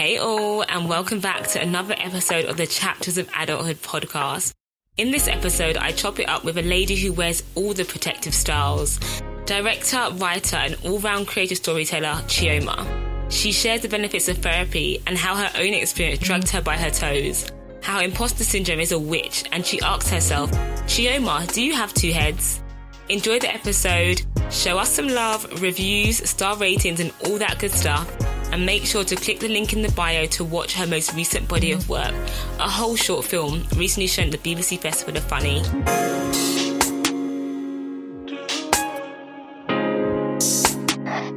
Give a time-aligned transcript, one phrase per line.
[0.00, 4.54] Hey all, and welcome back to another episode of the Chapters of Adulthood podcast.
[4.96, 8.32] In this episode, I chop it up with a lady who wears all the protective
[8.32, 8.98] styles.
[9.44, 13.30] Director, writer, and all-round creative storyteller, Chioma.
[13.30, 16.90] She shares the benefits of therapy and how her own experience dragged her by her
[16.90, 17.52] toes.
[17.82, 20.50] How imposter syndrome is a witch, and she asks herself,
[20.86, 22.62] Chioma, do you have two heads?
[23.10, 28.10] Enjoy the episode, show us some love, reviews, star ratings, and all that good stuff.
[28.52, 31.48] And make sure to click the link in the bio to watch her most recent
[31.48, 32.12] body of work,
[32.58, 35.60] a whole short film recently shown at the BBC Festival of Funny.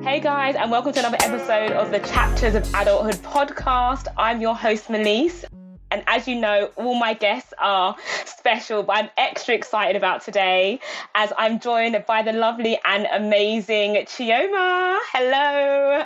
[0.04, 4.08] Hey guys, and welcome to another episode of the Chapters of Adulthood podcast.
[4.18, 5.46] I'm your host, Melise.
[5.94, 10.80] And as you know, all my guests are special, but I'm extra excited about today
[11.14, 14.98] as I'm joined by the lovely and amazing Chioma.
[15.14, 16.04] Hello.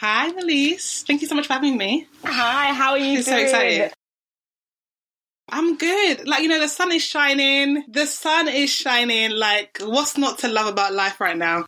[0.00, 1.06] Hi, Melise.
[1.06, 2.06] Thank you so much for having me.
[2.22, 3.24] Hi, how are you I'm doing?
[3.24, 3.92] so excited.
[5.48, 6.28] I'm good.
[6.28, 7.84] Like, you know, the sun is shining.
[7.88, 9.30] The sun is shining.
[9.30, 11.64] Like, what's not to love about life right now?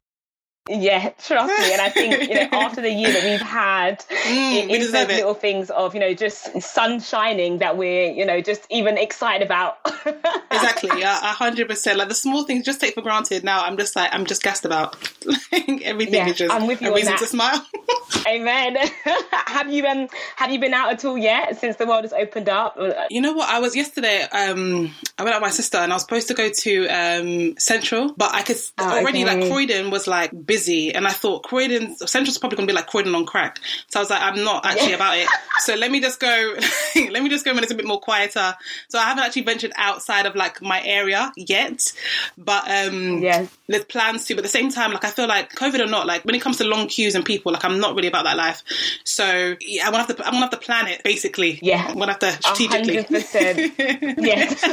[0.68, 1.72] Yeah, trust me.
[1.72, 4.94] And I think, you know, after the year that we've had, Mm, it we those
[4.94, 5.08] it.
[5.16, 9.44] little things of, you know, just sun shining that we're, you know, just even excited
[9.44, 9.78] about.
[10.52, 11.98] Exactly, a hundred percent.
[11.98, 13.42] Like the small things, just take for granted.
[13.42, 14.96] Now I'm just like I'm just gassed about.
[15.52, 17.66] like everything Yeah, is just I'm with you a reason to smile.
[18.28, 18.76] Amen.
[19.46, 22.48] have you um have you been out at all yet since the world has opened
[22.48, 22.78] up?
[23.10, 23.48] you know what?
[23.48, 24.22] I was yesterday.
[24.30, 27.56] Um, I went out with my sister, and I was supposed to go to um
[27.58, 29.36] Central, but I could Oh, already okay.
[29.40, 33.14] like Croydon was like busy, and I thought Croydon Central's probably gonna be like Croydon
[33.14, 33.58] on crack.
[33.88, 35.28] So I was like, I'm not actually about it.
[35.58, 36.54] So let me just go.
[37.12, 38.52] let me just go when it's a bit more quieter.
[38.88, 41.92] So I haven't actually ventured outside of like my area yet,
[42.36, 43.48] but um, Yes.
[43.68, 44.34] there's plans to.
[44.34, 46.42] But at the same time, like I feel like COVID or not, like when it
[46.42, 48.64] comes to long queues and people, like I'm not really about that life.
[49.04, 50.26] So yeah, I'm gonna have to.
[50.26, 51.60] I'm gonna have to plan it basically.
[51.62, 51.86] Yeah.
[51.88, 52.96] I'm gonna have to strategically.
[52.96, 53.72] hundred percent.
[54.18, 54.64] Yes.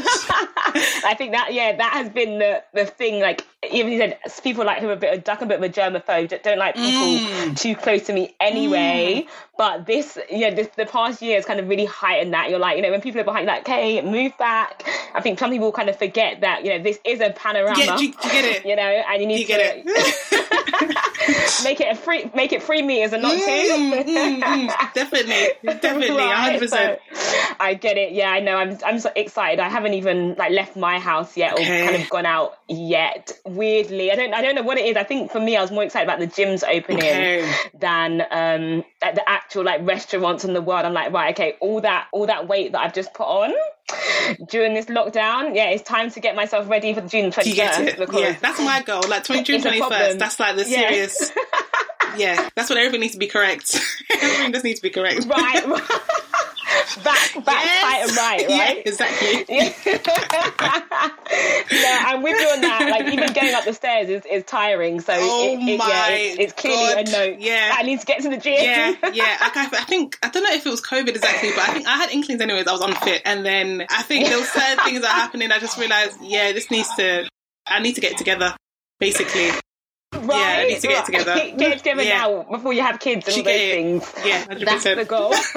[1.06, 3.22] I think that yeah, that has been the the thing.
[3.22, 5.64] Like even you said, people like who are a bit of duck a bit of
[5.64, 7.60] a germaphobe, don't- like people Mm.
[7.60, 9.26] too close to me anyway.
[9.58, 12.50] But this yeah, this the past year has kind of really heightened that.
[12.50, 14.84] You're like, you know, when people are behind like, hey, move back.
[15.14, 17.78] I think some people kind of forget that, you know, this is a panorama.
[17.78, 18.66] Yeah, you, you get it?
[18.70, 20.46] you know, and you need you to get it?
[21.64, 23.40] make it a free make it free meters and not two.
[23.40, 24.94] Mm, mm, mm.
[24.94, 25.48] Definitely,
[25.80, 27.00] definitely, hundred percent.
[27.14, 28.14] so I get it.
[28.14, 28.56] Yeah, I know.
[28.56, 29.60] I'm I'm so excited.
[29.60, 31.84] I haven't even like left my house yet or Okay.
[31.86, 33.32] kind of gone out yet.
[33.46, 34.98] Weirdly, I don't I don't know what it is.
[34.98, 37.52] I think for me, I was more excited about the gyms opening Okay.
[37.80, 40.86] than um like the actual like restaurants in the world.
[40.86, 43.54] I'm like, right, okay, all that all that weight that I've just put on
[44.50, 45.56] during this lockdown.
[45.56, 47.98] Yeah, it's time to get myself ready for the June Do you get 21st it?
[48.00, 49.02] because Yeah, that's my goal.
[49.08, 50.00] Like 20 June It's a twenty problem.
[50.00, 50.20] first.
[50.20, 50.90] That's like the Yeah.
[50.90, 51.32] serious.
[52.18, 53.80] yeah, that's when everything needs to be correct.
[54.22, 55.26] everything just needs to be correct.
[55.26, 55.64] right,
[57.04, 57.82] back back Yes.
[57.84, 58.84] tight and right, Yeah, right.
[58.86, 59.46] exactly.
[61.72, 62.88] yeah, I'm with you on that.
[62.90, 65.02] Like even going up the stairs is, is tiring.
[65.02, 67.08] So Oh it, it, yeah, my it's, it's clearly God.
[67.08, 67.40] a note.
[67.40, 67.74] Yeah.
[67.76, 68.54] I need to get to the gym.
[68.56, 69.38] yeah, yeah.
[69.42, 71.88] Like, I, I think I don't know if it was COVID exactly, but I think
[71.88, 72.68] I had inklings anyways.
[72.68, 75.52] I was unfit, and then I think there were certain things that are happening.
[75.52, 77.28] I just realized, yeah, this needs to.
[77.68, 78.56] I need to get together,
[79.00, 79.52] basically.
[80.14, 80.60] Right.
[80.60, 81.06] I need to get right.
[81.06, 81.34] together.
[81.58, 82.18] Get it together Yeah.
[82.20, 84.14] now before you have kids and all those things.
[84.26, 85.32] Yeah, hundred That's the goal.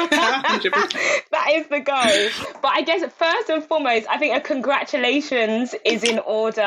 [1.33, 2.53] That is the goal.
[2.61, 6.63] But I guess first and foremost, I think a congratulations is in order.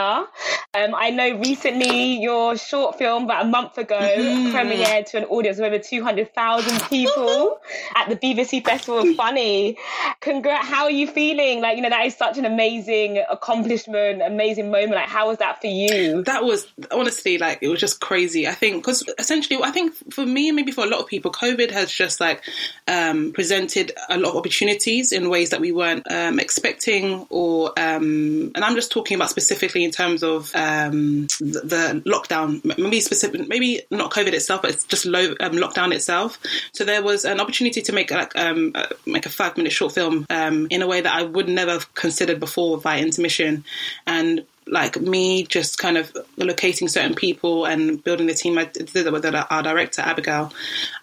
[0.73, 4.55] Um, I know recently your short film, about a month ago, Mm-hmm.
[4.55, 7.59] premiered to an audience of over 200,000 people
[7.95, 9.77] at the BBC Festival of Funny.
[10.21, 10.63] Congrat!
[10.63, 11.61] How are you feeling?
[11.61, 14.93] Like, you know, that is such an amazing accomplishment, amazing moment.
[14.95, 16.23] Like, how was that for you?
[16.23, 18.47] that was honestly like it was just crazy.
[18.47, 21.31] I think because essentially, I think for me and maybe for a lot of people,
[21.31, 22.41] COVID has just like
[22.87, 28.51] um, presented a lot of opportunities in ways that we weren't um, expecting, or um,
[28.55, 33.47] and I'm just talking about specifically in terms of um, the, the lockdown, maybe specific,
[33.47, 36.39] maybe not COVID itself, but it's just low um, lockdown itself.
[36.73, 39.93] So there was an opportunity to make like um, uh, make a five minute short
[39.93, 43.63] film in a way that I would never have considered before via intermission,
[44.05, 49.11] and like me just kind of locating certain people and building the team I did
[49.11, 50.51] with our director Abigail.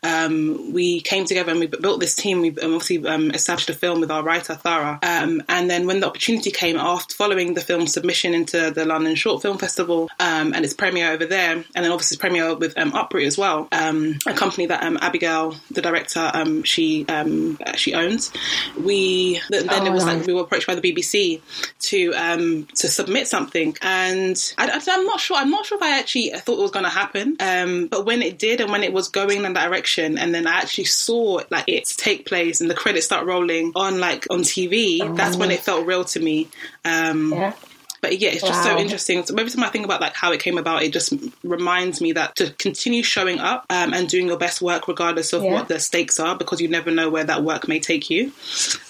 [0.03, 2.41] Um, we came together and we built this team.
[2.41, 4.99] We obviously um, established a film with our writer Thara.
[5.03, 9.15] Um, and then when the opportunity came after following the film submission into the London
[9.15, 12.77] Short Film Festival um, and its premiere over there and then obviously its premiere with
[12.77, 17.59] um, Uproot as well um, a company that um, Abigail the director um, she um,
[17.77, 18.33] she owns
[18.79, 20.19] we then Oh, it was nice.
[20.19, 21.41] like we were approached by the BBC
[21.81, 25.37] to um, to submit something something, and I, am not sure.
[25.37, 27.37] I'm not sure if I actually thought it was going to happen.
[27.41, 30.47] Um, but when it did, and when it was going in that direction, and then
[30.47, 34.41] I actually saw like it take place, and the credits start rolling on like on
[34.41, 35.15] TV, oh.
[35.15, 36.49] that's when it felt real to me.
[36.85, 37.55] Um, yeah
[38.01, 38.75] but yeah, it's just wow.
[38.75, 39.25] so interesting.
[39.25, 41.15] So every time I think about like how it came about, it just
[41.45, 45.45] reminds me that to continue showing up um, and doing your best work, regardless of
[45.45, 45.53] yeah.
[45.53, 48.33] what the stakes are, because you never know where that work may take you.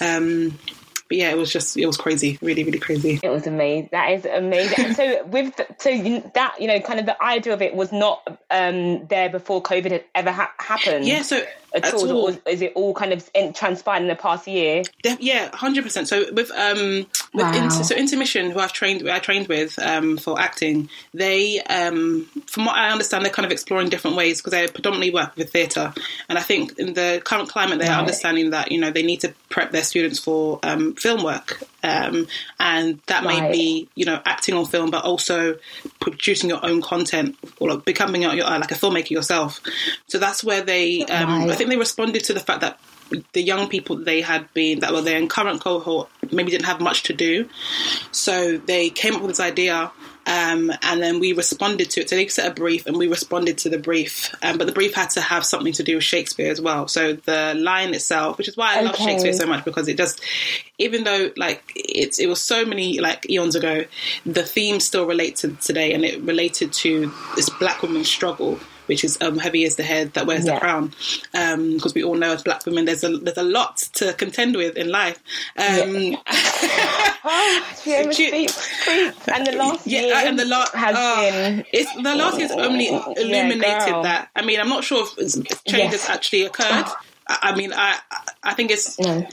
[0.00, 0.58] Um,
[1.12, 3.20] but yeah, it was just it was crazy, really, really crazy.
[3.22, 3.90] It was amazing.
[3.92, 4.94] That is amazing.
[4.94, 5.90] so with the, so
[6.32, 9.90] that you know, kind of the idea of it was not um, there before COVID
[9.90, 11.06] had ever ha- happened.
[11.06, 11.20] Yeah.
[11.20, 12.30] So at, at all, all.
[12.30, 14.82] Or is it all kind of in, transpired in the past year?
[15.20, 16.08] yeah, hundred percent.
[16.08, 17.54] So with um with wow.
[17.54, 22.66] inter, so intermission, who I've trained I trained with um for acting, they um from
[22.66, 25.92] what I understand, they're kind of exploring different ways because they predominantly work with theatre,
[26.28, 27.98] and I think in the current climate, they're right.
[27.98, 32.26] understanding that you know they need to prep their students for um, film work, um,
[32.60, 33.42] and that right.
[33.42, 35.56] may be you know acting on film, but also
[36.00, 39.60] producing your own content or like becoming a, like a filmmaker yourself.
[40.06, 42.78] So that's where they um, right think they responded to the fact that
[43.32, 46.80] the young people they had been that were there in current cohort maybe didn't have
[46.80, 47.48] much to do,
[48.10, 49.92] so they came up with this idea.
[50.24, 52.08] Um, and then we responded to it.
[52.08, 54.32] So they set a brief, and we responded to the brief.
[54.40, 56.86] Um, but the brief had to have something to do with Shakespeare as well.
[56.86, 58.86] So the line itself, which is why I okay.
[58.86, 60.20] love Shakespeare so much, because it just,
[60.78, 63.84] even though like it's it was so many like eons ago,
[64.24, 69.04] the themes still relate to today, and it related to this black woman's struggle which
[69.04, 70.54] is um, heavy as the head that wears yeah.
[70.54, 70.92] the crown.
[71.32, 74.56] Because um, we all know as black women, there's a there's a lot to contend
[74.56, 75.18] with in life.
[75.56, 76.22] Um, yeah.
[77.24, 82.38] oh, and the last yeah, year and the last has uh, been it's the last
[82.38, 84.30] year's only illuminated yeah, that.
[84.34, 86.06] I mean, I'm not sure if change yes.
[86.06, 86.86] has actually occurred.
[87.28, 87.98] I mean, I
[88.42, 89.26] I think it's no.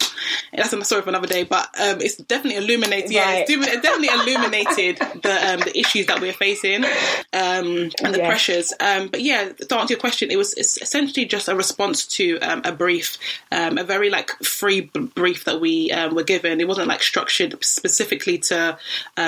[0.54, 3.12] that's a story for another day, but um, it's definitely illuminated.
[3.12, 8.74] Yeah, it's definitely illuminated the um, the issues that we're facing um, and the pressures.
[8.80, 12.38] Um, but yeah, to answer your question, it was it's essentially just a response to
[12.40, 13.18] um, a brief,
[13.52, 16.62] um, a very like free brief that we were given.
[16.62, 18.78] It wasn't like structured specifically to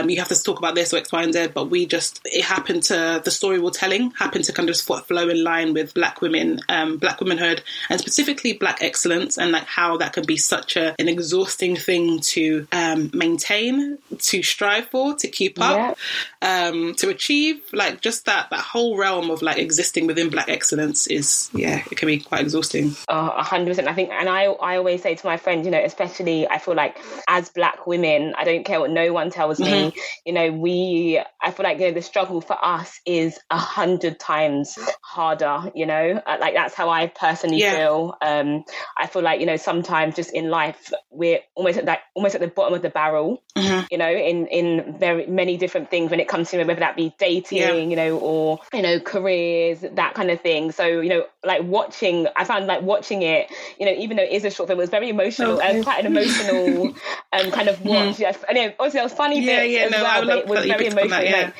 [0.07, 1.47] you have to talk about this or X, Y, and Z.
[1.53, 5.29] But we just it happened to the story we're telling happened to kind of flow
[5.29, 6.59] in line with Black women,
[6.99, 11.07] Black womanhood, and specifically Black excellence and like how that can be such a, an
[11.07, 15.97] exhausting thing to um, maintain, to strive for, to keep up,
[16.41, 16.68] yeah.
[16.68, 17.62] um, to achieve.
[17.73, 21.97] Like just that that whole realm of like existing within Black excellence is yeah, it
[21.97, 22.95] can be quite exhausting.
[23.07, 23.88] A hundred percent.
[23.88, 26.75] I think, and I I always say to my friends, you know, especially I feel
[26.75, 26.97] like
[27.27, 29.89] as Black women, I don't care what no one tells mm-hmm.
[29.89, 29.94] me.
[30.25, 34.19] You know, we I feel like you know the struggle for us is a hundred
[34.19, 35.71] times harder.
[35.75, 37.75] You know, uh, like that's how I personally yeah.
[37.75, 38.15] feel.
[38.21, 38.63] Um,
[38.97, 42.41] I feel like you know sometimes just in life we're almost at that almost at
[42.41, 43.44] the bottom of the barrel.
[43.56, 43.85] Mm-hmm.
[43.91, 47.13] You know, in in very many different things when it comes to whether that be
[47.17, 47.73] dating, yeah.
[47.73, 50.71] you know, or you know careers, that kind of thing.
[50.71, 54.31] So you know, like watching, I found like watching it, you know, even though it
[54.31, 56.87] is a short film, it was very emotional and quite an emotional
[57.33, 57.89] um, kind of mm-hmm.
[57.89, 58.19] watch.
[58.19, 60.47] Yeah, I know, obviously, there was funny yeah, bits yeah, as no, well, but it
[60.47, 61.09] was very emotional.
[61.09, 61.51] That, yeah.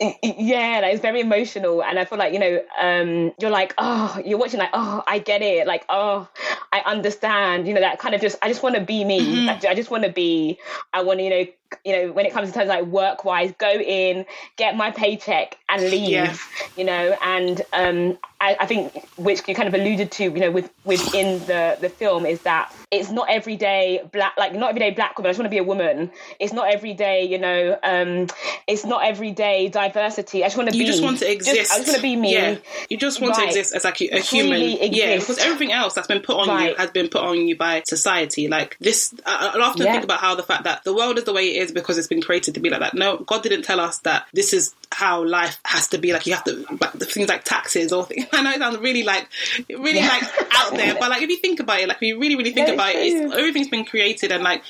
[0.00, 3.50] Like, yeah, like, it was very emotional, and I feel like you know, um, you're
[3.50, 6.28] like, oh, you're watching like, oh, I get it, like, oh,
[6.72, 9.46] I understand, you know, that kind of just, I just want to be me.
[9.46, 9.66] Mm-hmm.
[9.66, 10.58] I just want to be,
[10.92, 11.46] I want to, you know,
[11.84, 14.24] you know, when it comes to terms like work wise, go in,
[14.56, 16.36] get my paycheck and leave, yeah.
[16.76, 20.50] you know, and um, I, I, think which you kind of alluded to, you know,
[20.50, 24.78] with within the the film is that it's not every day black, like not every
[24.78, 25.28] day black woman.
[25.28, 26.10] I just want to be a woman.
[26.38, 28.28] It's not every day, you know, um,
[28.68, 30.44] it's not every day diversity.
[30.44, 30.86] I just want to you be.
[30.86, 31.56] You just want to exist.
[31.56, 32.32] Just, I just want to be me.
[32.32, 32.58] Yeah.
[32.88, 33.42] You just want right.
[33.42, 34.60] to exist as like a human.
[34.60, 36.70] Yeah, because everything else that's been put on right.
[36.70, 38.46] you has been put on you by society.
[38.46, 39.92] Like this, I, I often yeah.
[39.92, 42.08] think about how the fact that the world is the way it is because it's
[42.08, 42.94] been created to be like that.
[42.94, 46.12] No, God didn't tell us that this is how life has to be.
[46.12, 48.26] Like you have to, like, things like taxes or things.
[48.32, 49.28] I know it sounds really like,
[49.68, 50.08] really yeah.
[50.08, 50.22] like
[50.54, 52.68] out there, but like if you think about it, like if you really, really think
[52.68, 54.62] about it, everything's been created and like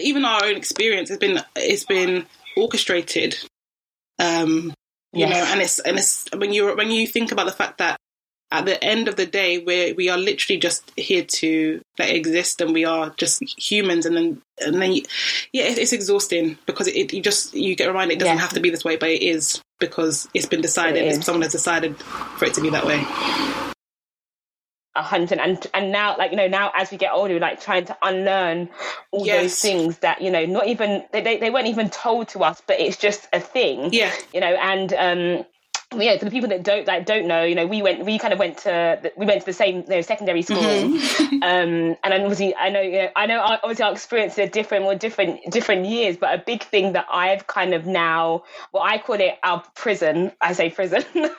[0.00, 3.36] even our own experience has been, it's been orchestrated.
[4.18, 4.72] Um,
[5.12, 5.30] you yes.
[5.30, 7.96] know, and it's and it's when you when you think about the fact that
[8.50, 12.60] at the end of the day, we we are literally just here to like, exist,
[12.60, 14.06] and we are just humans.
[14.06, 15.02] And then, and then, you,
[15.52, 18.40] yeah, it, it's exhausting because it, it, you just you get reminded it doesn't yeah.
[18.40, 21.04] have to be this way, but it is because it's been decided.
[21.04, 23.04] It someone has decided for it to be that way.
[24.94, 27.60] A hundred and and now, like you know, now as we get older, we're like
[27.60, 28.68] trying to unlearn
[29.10, 29.42] all yes.
[29.42, 32.62] those things that you know, not even they, they they weren't even told to us,
[32.66, 33.92] but it's just a thing.
[33.92, 35.46] Yeah, you know, and um
[35.94, 38.32] yeah, for the people that don't like don't know, you know, we went, we kind
[38.32, 41.34] of went to, we went to the same, you know, secondary school, mm-hmm.
[41.42, 44.96] um, and obviously, I know, you know, I know, obviously, our experiences are different, or
[44.96, 46.16] different, different years.
[46.16, 50.32] But a big thing that I've kind of now, well, I call it our prison.
[50.40, 51.04] I say prison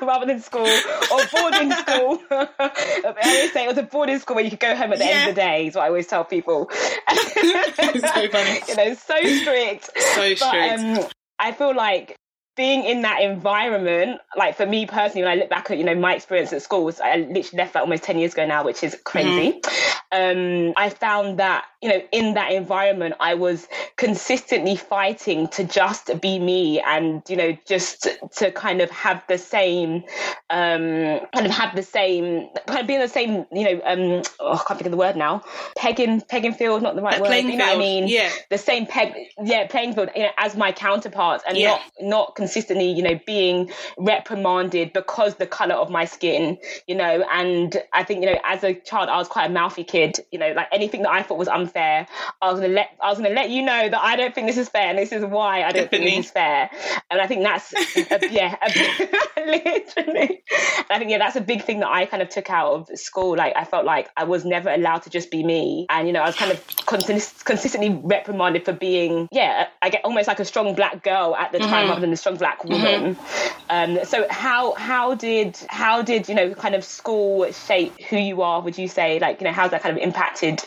[0.00, 2.20] rather than school or boarding school.
[2.30, 5.04] I always say it was a boarding school where you could go home at the
[5.04, 5.10] yeah.
[5.10, 5.66] end of the day.
[5.66, 6.70] Is what I always tell people.
[6.70, 8.60] so funny.
[8.68, 9.90] you know, so strict.
[9.98, 10.40] So strict.
[10.40, 11.08] But, um,
[11.38, 12.16] I feel like
[12.56, 15.94] being in that environment, like for me personally, when I look back at you know
[15.94, 18.96] my experience at school, I literally left that almost ten years ago now, which is
[19.04, 19.60] crazy.
[19.60, 20.68] Mm-hmm.
[20.68, 26.10] Um, I found that you know in that environment, I was consistently fighting to just
[26.20, 30.02] be me, and you know just to kind of have the same,
[30.50, 34.22] um, kind of have the same, kind of be in the same, you know, um,
[34.40, 35.44] oh, I can't think of the word now,
[35.76, 38.08] pegging, pegging field, not the right word, you know what I mean?
[38.08, 39.14] Yeah, the same peg,
[39.44, 41.68] yeah, playing field, you know, as my counterparts, and yeah.
[41.68, 47.24] not not consistently, you know, being reprimanded because the color of my skin, you know,
[47.30, 50.38] and I think, you know, as a child, I was quite a mouthy kid, you
[50.40, 52.06] know, like anything that I thought was unfair, I
[52.50, 54.68] was gonna let, I was gonna let you know that I don't think this is
[54.68, 56.70] fair, and this is why I don't think this is fair,
[57.10, 60.42] and I think that's, a, yeah, a, literally,
[60.90, 63.36] I think yeah, that's a big thing that I kind of took out of school.
[63.36, 66.20] Like I felt like I was never allowed to just be me, and you know,
[66.20, 70.44] I was kind of consist- consistently reprimanded for being, yeah, I get almost like a
[70.44, 71.88] strong black girl at the time, mm-hmm.
[71.88, 73.16] rather than a strong black woman.
[73.16, 73.56] Mm-hmm.
[73.68, 78.42] Um, so how how did how did you know kind of school shape who you
[78.42, 78.60] are?
[78.60, 80.62] Would you say like you know how's that kind of impacted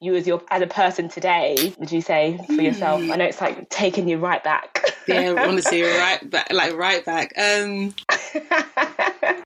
[0.00, 1.74] you as your as a person today?
[1.78, 3.00] Would you say for yourself?
[3.00, 3.12] Mm.
[3.12, 4.84] I know it's like taking you right back.
[5.08, 7.32] yeah, honestly, right back, like right back.
[7.36, 7.94] Um,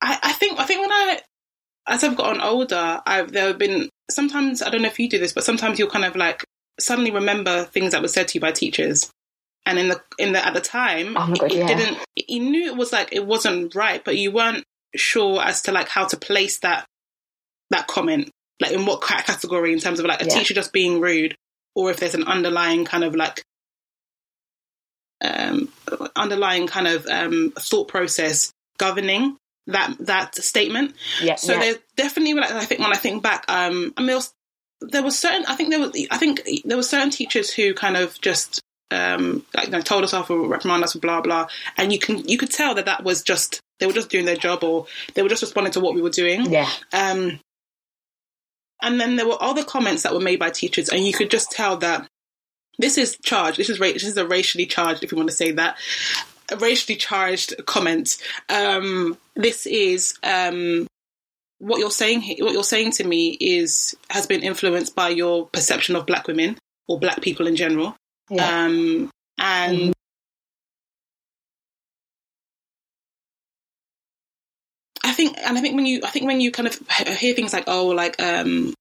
[0.02, 1.21] I, I think I think when I
[1.87, 5.19] as I've gotten older, I've there have been sometimes I don't know if you do
[5.19, 6.45] this, but sometimes you'll kind of like
[6.81, 9.11] suddenly remember things that were said to you by teachers
[9.69, 11.67] and in the in the at the time oh God, it yeah.
[11.67, 14.65] didn't you knew it was like it wasn't right but you weren't
[14.97, 16.87] sure as to like how to place that
[17.71, 20.35] that comment like in what category in terms of like a yeah.
[20.35, 21.37] teacher just being rude
[21.75, 23.43] or if there's an underlying kind of like
[25.21, 25.69] um
[26.17, 29.37] underlying kind of um thought process governing
[29.69, 31.61] that that statement yeah so yeah.
[31.61, 34.35] there's definitely like i think when i think back um i mean there was,
[34.81, 37.97] there was certain i think there was i think there were certain teachers who kind
[37.97, 41.49] of just um, like you know, told us off or reprimanded us for blah blah,
[41.77, 44.37] and you can you could tell that that was just they were just doing their
[44.37, 46.51] job or they were just responding to what we were doing.
[46.51, 46.71] Yeah.
[46.93, 47.39] Um,
[48.81, 51.51] and then there were other comments that were made by teachers, and you could just
[51.51, 52.09] tell that
[52.79, 53.59] this is charged.
[53.59, 55.77] This is ra- this is a racially charged, if you want to say that,
[56.59, 58.17] racially charged comment.
[58.49, 60.87] Um, this is um,
[61.59, 62.23] what you're saying.
[62.40, 66.57] What you're saying to me is has been influenced by your perception of black women
[66.87, 67.97] or black people in general.
[68.31, 68.64] Yeah.
[68.64, 69.93] Um, and mm-hmm.
[75.05, 76.78] I think, and I think when you, I think when you kind of
[77.17, 78.75] hear things like, oh, like, um,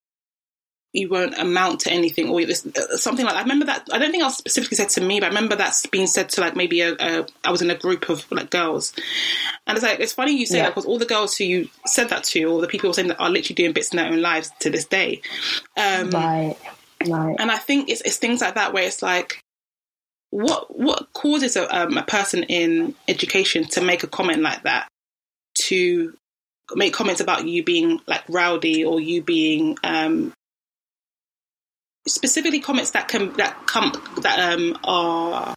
[0.94, 3.40] you won't amount to anything or uh, something like that.
[3.40, 3.88] I remember that.
[3.92, 6.30] I don't think I was specifically said to me, but I remember that's being said
[6.30, 8.94] to like maybe a, a I was in a group of like girls,
[9.66, 10.64] and it's like it's funny you say yeah.
[10.64, 13.10] that because all the girls who you said that to, or the people who saying
[13.10, 15.22] that are literally doing bits in their own lives to this day.
[15.76, 16.56] Um, right.
[17.06, 17.36] Right.
[17.38, 19.40] And I think it's, it's things like that where it's like,
[20.32, 24.88] what what causes a, um, a person in education to make a comment like that?
[25.60, 26.18] To
[26.76, 30.34] make comments about you being like rowdy or you being um,
[32.08, 35.54] specifically comments that can that come that um, are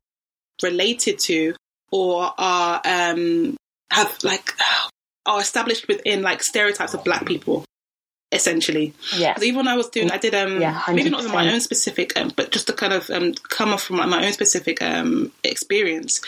[0.62, 1.54] related to
[1.90, 3.56] or are um,
[3.90, 4.54] have like
[5.26, 7.64] are established within like stereotypes of black people
[8.32, 8.94] essentially.
[9.16, 9.36] Yeah.
[9.42, 12.30] Even when I was doing, I did um yeah, maybe not my own specific, um,
[12.36, 16.20] but just to kind of um, come off from like, my own specific um experience.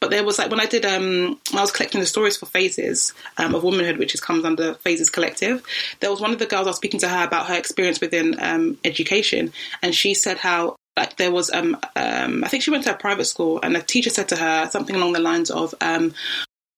[0.00, 3.12] But there was like when I did um I was collecting the stories for Phases
[3.36, 5.62] um, of Womanhood, which is comes under Phases Collective.
[6.00, 8.36] There was one of the girls I was speaking to her about her experience within
[8.40, 9.52] um education,
[9.82, 12.98] and she said how like there was um, um I think she went to a
[12.98, 16.14] private school and the teacher said to her something along the lines of um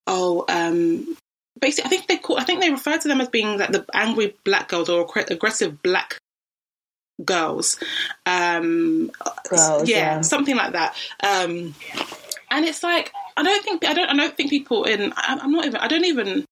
[0.07, 1.17] oh um
[1.63, 3.87] basically, I think they call, I think they refer to them as being like the
[3.95, 6.19] angry black girls or aggressive black
[7.25, 7.79] girls.
[8.27, 9.11] Um,
[9.49, 10.95] girls yeah, yeah, something like that.
[11.23, 11.75] Um,
[12.51, 15.65] and it's like I don't think I don't I don't think people in I'm not
[15.65, 16.45] even I don't even.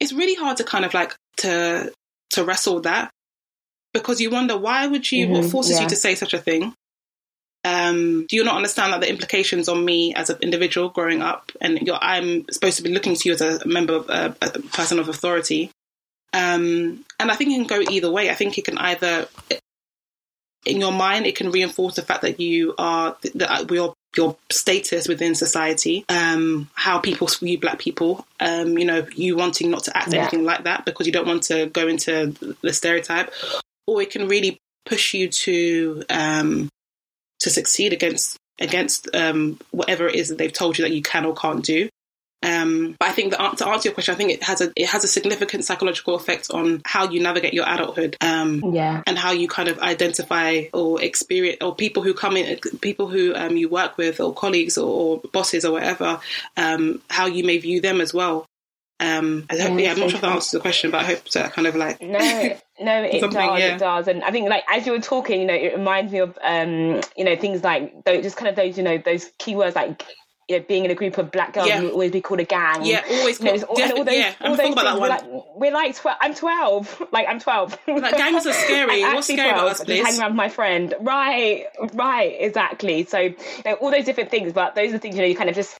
[0.00, 1.92] It's really hard to kind of like to
[2.30, 3.10] to wrestle that
[3.92, 5.82] because you wonder why would you mm-hmm, what forces yeah.
[5.82, 6.72] you to say such a thing
[7.68, 11.52] um, do you not understand that the implications on me as an individual growing up,
[11.60, 14.98] and I'm supposed to be looking to you as a member of a, a person
[14.98, 15.70] of authority?
[16.32, 18.30] Um, and I think it can go either way.
[18.30, 19.28] I think it can either,
[20.64, 24.36] in your mind, it can reinforce the fact that you are that we are your
[24.50, 29.84] status within society, um, how people view black people, um, you know, you wanting not
[29.84, 30.20] to act Yeah.
[30.20, 33.32] anything like that because you don't want to go into the stereotype,
[33.86, 36.70] or it can really push you to um,
[37.48, 41.24] to succeed against against um, whatever it is that they've told you that you can
[41.24, 41.88] or can't do.
[42.40, 44.86] Um, but I think that to answer your question, I think it has a it
[44.88, 48.16] has a significant psychological effect on how you navigate your adulthood.
[48.20, 49.02] Um, Yeah.
[49.06, 53.34] and how you kind of identify or experience or people who come in people who
[53.34, 56.20] um, you work with or colleagues or, or bosses or whatever
[56.56, 58.46] um, how you may view them as well
[59.00, 61.04] um, I hope, Yeah, yeah, I'm not sure if that answers the question but I
[61.04, 63.74] hope so kind of like No, no, it does, yeah.
[63.74, 66.18] it does, and I think like as you were talking, you know, it reminds me
[66.20, 69.74] of um, you know, things like those, just kind of those, you know, those keywords
[69.74, 70.04] like
[70.48, 71.82] you know, being in a group of black girls Yeah.
[71.82, 72.82] will always be called a gang.
[72.84, 75.02] yeah always You know, all, and all those, yeah all I'm those about that one
[75.02, 75.24] We're like,
[75.56, 77.02] we're like tw- I'm 12.
[77.12, 77.78] Like, I'm 12.
[77.86, 79.02] Like, gangs are scary.
[79.14, 80.02] What's scary about us, please?
[80.04, 80.94] Hanging around with my friend.
[81.00, 83.04] Right, right, exactly.
[83.04, 85.50] So, you know, all those different things, but those are things, you know, you kind
[85.50, 85.76] of just,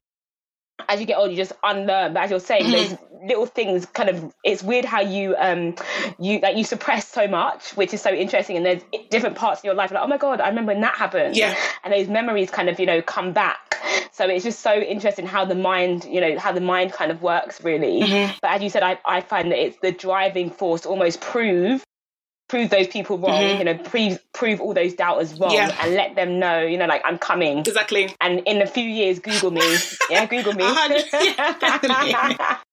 [0.87, 2.13] as you get older, you just unlearn.
[2.13, 2.71] But as you're saying, Mm-hmm.
[2.71, 5.75] those little things kind of, it's weird how you, um,
[6.19, 8.57] you, like, you suppress so much, which is so interesting.
[8.57, 10.95] And there's different parts of your life, like, oh my God, I remember when that
[10.95, 11.35] happened.
[11.35, 11.55] Yeah.
[11.83, 13.77] And those memories kind of, you know, come back.
[14.11, 17.21] So it's just so interesting how the mind, you know, how the mind kind of
[17.21, 18.01] works really.
[18.01, 18.37] Mm-hmm.
[18.41, 21.83] But as you said, I, I find that it's the driving force almost prove
[22.49, 25.69] prove those people wrong, you know, prove prove all those doubters wrong Mm-hmm.
[25.69, 25.85] Yeah.
[25.85, 27.59] and let them know, you know, like I'm coming.
[27.59, 29.77] exactly And in a few years, Google me.
[30.09, 30.63] Yeah, Google me.
[31.13, 32.11] Yeah, definitely.
[32.11, 32.45] Definitely.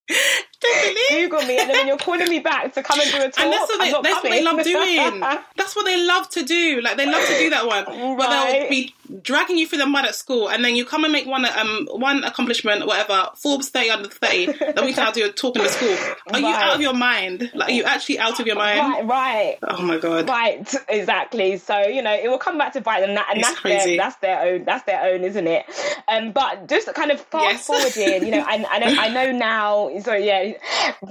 [1.11, 3.53] Google me, and then you're calling me back to come and do a talk, And
[3.53, 5.21] that's what they, that's what they love doing.
[5.57, 6.81] That's what they love to do.
[6.81, 7.85] Like they love to do that one.
[7.87, 8.17] right.
[8.17, 8.29] Where
[8.61, 11.27] they'll be dragging you through the mud at school, and then you come and make
[11.27, 13.31] one um one accomplishment, whatever.
[13.37, 14.47] Forbes thirty under thirty.
[14.47, 15.97] Then we can do a talk in the school.
[16.33, 17.51] Are you out of your mind?
[17.55, 18.81] Like are you actually out of your mind?
[18.81, 19.59] Right, right.
[19.63, 20.29] Oh my god.
[20.29, 21.57] Right, exactly.
[21.59, 23.61] So you know, it will come back to bite them, and, that, and It's that's
[23.61, 23.97] crazy.
[23.97, 25.65] their that's their own that's their own, isn't it?
[26.09, 27.67] Um, but just kind of fast Yes.
[27.67, 29.89] forwarding, you know, I, I know I know now.
[30.01, 30.53] So yeah,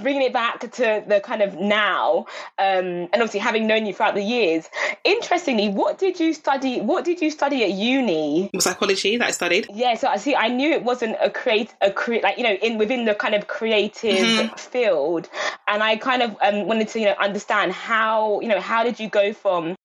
[0.02, 2.26] bringing it back to the kind of now,
[2.58, 4.70] um, and obviously having known you throughout the years.
[5.04, 6.82] Interestingly, what did you study?
[6.82, 8.50] What did you study at uni?
[8.60, 9.68] Psychology that I studied.
[9.74, 10.36] Yeah, so I see.
[10.36, 13.36] I knew it wasn't a create a create like you know in within the kind
[13.36, 14.56] of creative Mm-hmm.
[14.56, 15.30] field,
[15.68, 19.00] and I kind of um, wanted to you know understand how you know how did
[19.00, 19.76] you go from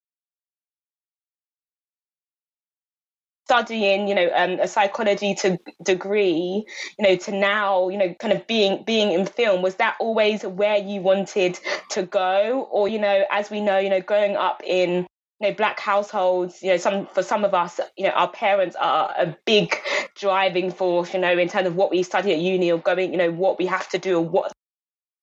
[3.50, 6.64] studying you know um, a psychology to degree
[6.96, 10.44] you know to now you know kind of being being in film was that always
[10.44, 14.62] where you wanted to go or you know as we know you know growing up
[14.64, 15.04] in
[15.40, 18.76] you know black households you know some for some of us you know our parents
[18.78, 19.76] are a big
[20.14, 23.18] driving force you know in terms of what we study at uni or going you
[23.18, 24.52] know what we have to do or what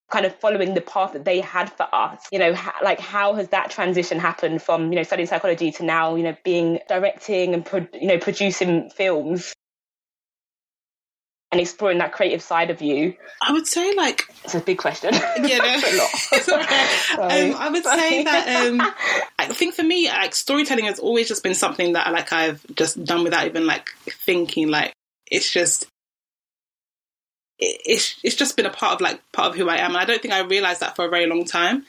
[0.09, 3.33] kind of following the path that they had for us you know ha- like how
[3.33, 7.53] has that transition happened from you know studying psychology to now you know being directing
[7.53, 9.53] and pro- you know producing films
[11.51, 15.13] and exploring that creative side of you I would say like it's a big question
[15.43, 16.09] yeah, no, a lot.
[16.31, 16.49] it's.
[16.49, 18.81] Um, I would say that um,
[19.39, 23.03] I think for me, like storytelling has always just been something that like I've just
[23.03, 23.89] done without even like
[24.25, 24.69] thinking.
[24.69, 24.93] Like
[25.29, 25.87] it's just.
[27.59, 29.97] It- It's it's just been a part of like part of who I am, and
[29.97, 31.85] I don't think I realized that for a very long time.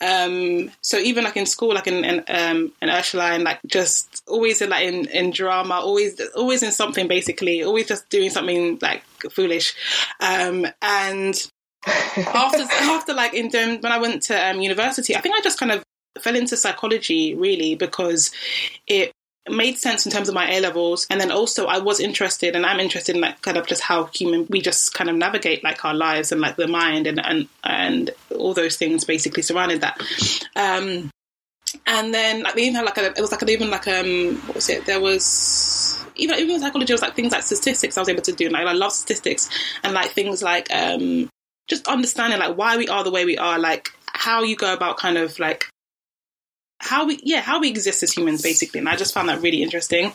[0.00, 4.60] Um, so even like in school, like in, in um in Ursuline, like just always
[4.62, 9.02] in like in, in drama, always always in something basically, always just doing something like
[9.30, 9.74] foolish,
[10.20, 11.50] um, and
[11.86, 15.72] after after like in when I went to um, university, I think I just kind
[15.72, 15.82] of
[16.20, 18.30] fell into psychology really because
[18.86, 19.11] it
[19.48, 22.64] made sense in terms of my A levels, and then also I was interested, and
[22.64, 25.84] I'm interested in like kind of just how human we just kind of navigate like
[25.84, 30.00] our lives and like the mind and and and all those things basically surrounded that.
[30.54, 31.10] Um,
[31.86, 34.36] and then like they even had like a, it was like an, even like um
[34.46, 34.86] what was it?
[34.86, 38.48] There was even even psychology was like things like statistics I was able to do.
[38.48, 39.48] Like I love statistics
[39.82, 41.28] and like things like um
[41.68, 44.98] just understanding like why we are the way we are, like how you go about
[44.98, 45.68] kind of like
[46.82, 49.62] how we yeah how we exist as humans basically and i just found that really
[49.62, 50.06] interesting.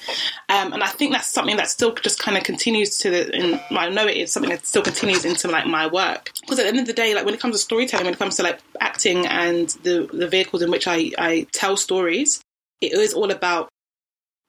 [0.50, 3.60] Um, and i think that's something that still just kind of continues to the in,
[3.72, 6.32] i know it is something that still continues into like my work.
[6.42, 8.20] Because at the end of the day like when it comes to storytelling when it
[8.20, 12.42] comes to like acting and the the vehicles in which i i tell stories
[12.82, 13.70] it is all about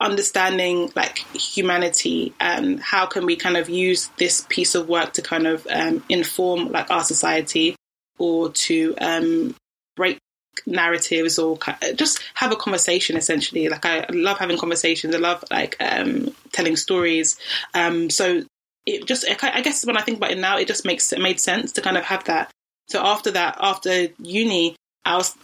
[0.01, 5.23] understanding like humanity and how can we kind of use this piece of work to
[5.23, 7.75] kind of um, inform like our society
[8.19, 9.57] or to um,
[9.97, 10.19] break
[10.69, 11.59] narratives or
[11.95, 13.69] just have a conversation essentially.
[13.69, 15.15] Like i love having conversations.
[15.15, 17.37] I love like um telling stories.
[17.75, 18.43] Um so
[18.87, 21.41] it just I guess when i think about it now it just makes it made
[21.41, 22.51] sense to kind of have that.
[22.89, 25.35] So after that after uni i was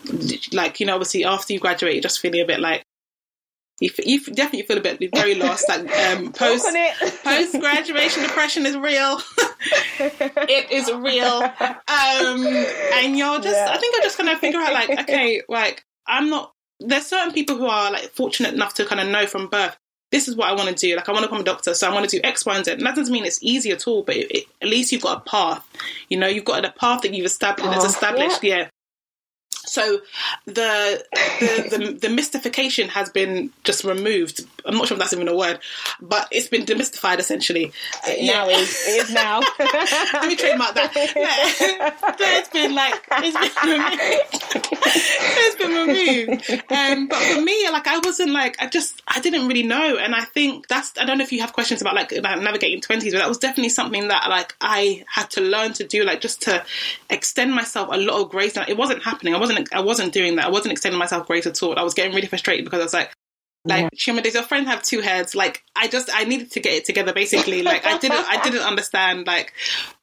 [0.52, 2.82] like you know obviously after you graduate you're just feeling a bit like
[3.80, 5.68] you, you definitely feel a bit very lost.
[5.68, 6.66] Like um, post
[7.24, 9.20] post graduation depression is real.
[9.98, 12.46] it is real, um,
[12.94, 13.56] and you're just.
[13.56, 13.70] Yeah.
[13.72, 16.52] I think I'm just kind of figure out like, okay, like I'm not.
[16.80, 19.76] There's certain people who are like fortunate enough to kind of know from birth.
[20.10, 20.94] This is what I want to do.
[20.94, 22.64] Like I want to become a doctor, so I want to do X, Y, and
[22.64, 22.72] Z.
[22.72, 25.18] And that doesn't mean it's easy at all, but it, it, at least you've got
[25.18, 25.66] a path.
[26.08, 27.70] You know, you've got a path that you've established.
[27.70, 28.44] That's established.
[28.44, 28.56] Yeah.
[28.56, 28.68] yeah
[29.66, 30.00] so
[30.46, 31.04] the,
[31.40, 34.44] the, the the mystification has been just removed.
[34.64, 35.58] I'm not sure if that's even a word,
[36.00, 37.72] but it's been demystified essentially.
[38.06, 38.32] It yeah.
[38.32, 39.40] now is it is now.
[39.58, 40.94] Let me trademark that.
[40.94, 41.94] Yeah.
[42.38, 44.68] it's been like it's been removed.
[45.36, 46.72] it's been removed.
[46.72, 50.14] Um, but for me, like I wasn't like I just I didn't really know, and
[50.14, 53.12] I think that's I don't know if you have questions about like about navigating twenties,
[53.12, 56.42] but that was definitely something that like I had to learn to do, like just
[56.42, 56.64] to
[57.10, 58.56] extend myself a lot of grace.
[58.56, 59.34] And it wasn't happening.
[59.34, 60.46] I wasn't I wasn't doing that.
[60.46, 61.78] I wasn't extending myself grace at all.
[61.78, 63.12] I was getting really frustrated because I was like,
[63.66, 64.20] like yeah.
[64.20, 65.34] does your friend have two heads?
[65.34, 67.62] Like I just I needed to get it together basically.
[67.62, 69.54] Like I didn't I didn't understand like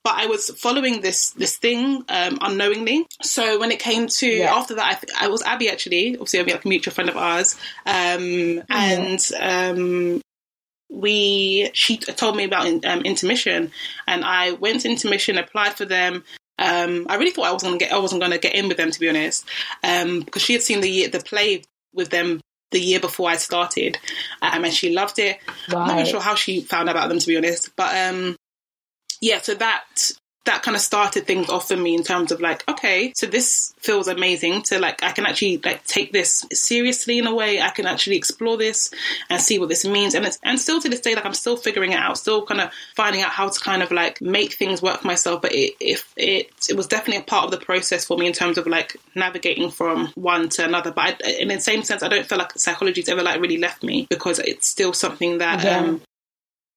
[0.03, 3.05] but I was following this this thing um, unknowingly.
[3.21, 4.55] So when it came to yeah.
[4.55, 7.17] after that, I, th- I was Abby actually, obviously Abby like a mutual friend of
[7.17, 10.21] ours, um, and um,
[10.89, 13.71] we she told me about um, intermission,
[14.07, 16.23] and I went to intermission, applied for them,
[16.61, 18.77] um, I really thought I wasn't gonna get I wasn't going to get in with
[18.77, 19.45] them to be honest,
[19.83, 22.39] um, because she had seen the year, the play with them
[22.71, 23.97] the year before I started,
[24.41, 25.39] um, and she loved it.
[25.71, 25.89] Right.
[25.89, 28.35] I'm not sure how she found out about them to be honest, but um,
[29.21, 29.41] yeah.
[29.41, 30.11] So that
[30.45, 33.75] that kind of started things off for me in terms of like, okay, so this
[33.77, 37.61] feels amazing to like, I can actually like take this seriously in a way.
[37.61, 38.91] I can actually explore this
[39.29, 40.15] and see what this means.
[40.15, 42.59] And it's, and still to this day, like I'm still figuring it out, still kind
[42.59, 45.43] of finding out how to kind of like make things work for myself.
[45.43, 48.33] But it, if it, it was definitely a part of the process for me in
[48.33, 50.91] terms of like navigating from one to another.
[50.91, 53.83] But I, in the same sense, I don't feel like psychology's ever like really left
[53.83, 55.77] me because it's still something that, yeah.
[55.77, 56.01] um,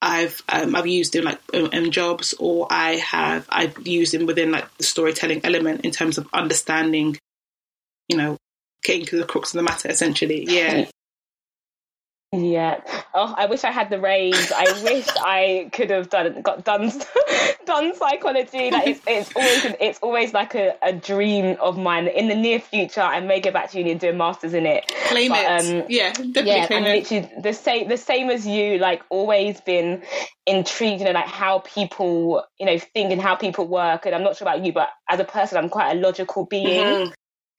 [0.03, 4.53] I've um, I've used in like in jobs, or I have I've used them within
[4.53, 7.17] like the storytelling element in terms of understanding,
[8.09, 8.37] you know,
[8.83, 9.89] getting to the crux of the matter.
[9.89, 10.87] Essentially, yeah.
[12.43, 12.81] Yeah.
[13.15, 14.51] Oh, I wish I had the range.
[14.55, 16.93] I wish I could have done got done
[17.67, 18.71] done psychology.
[18.71, 22.09] Like it's, it's always it's always like a, a dream of mine.
[22.09, 24.67] In the near future, I may go back to uni and do a masters in
[24.67, 24.91] it.
[25.09, 25.47] Claim but, it.
[25.47, 27.11] Um, yeah, definitely yeah, claim it.
[27.11, 28.79] Literally the same the same as you.
[28.79, 30.03] Like always been
[30.47, 34.07] intrigued, you know, like how people you know think and how people work.
[34.07, 36.85] And I'm not sure about you, but as a person, I'm quite a logical being.
[36.85, 37.13] Mm-hmm.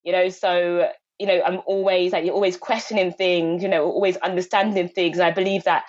[0.03, 4.17] You know, so you know, I'm always like you're always questioning things, you know, always
[4.17, 5.17] understanding things.
[5.17, 5.85] And I believe that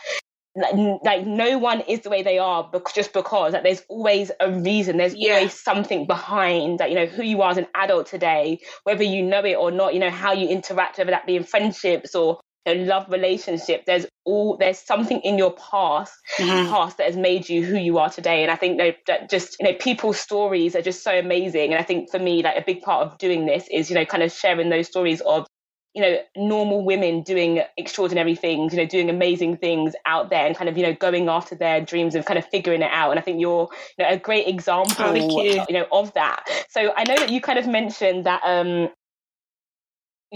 [0.57, 4.31] like, like no one is the way they are because, just because like there's always
[4.41, 5.35] a reason there's yeah.
[5.35, 9.23] always something behind that you know who you are as an adult today whether you
[9.23, 12.41] know it or not you know how you interact whether that be in friendships or
[12.67, 13.85] a love relationship.
[13.87, 16.69] There's all there's something in your past mm-hmm.
[16.69, 18.43] past that has made you who you are today.
[18.43, 21.73] And i think that, that just you know people's stories are just so amazing.
[21.73, 24.05] And i think for me like a big part of doing this is you know
[24.05, 25.47] kind of sharing those stories of
[25.95, 30.55] you know normal women doing extraordinary things you know doing amazing things out there and
[30.55, 33.11] kind of you know going after their dreams and kind of figuring it out.
[33.11, 35.65] And i think you're you know a great example oh, you.
[35.69, 36.45] you know of that.
[36.69, 38.89] So i know that you kind of mentioned that um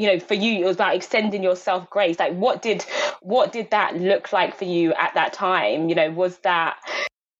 [0.00, 2.18] you know for you it was about extending yourself grace.
[2.18, 2.82] Like what did
[3.20, 5.90] what did that look like for you at that time?
[5.90, 6.78] You know was that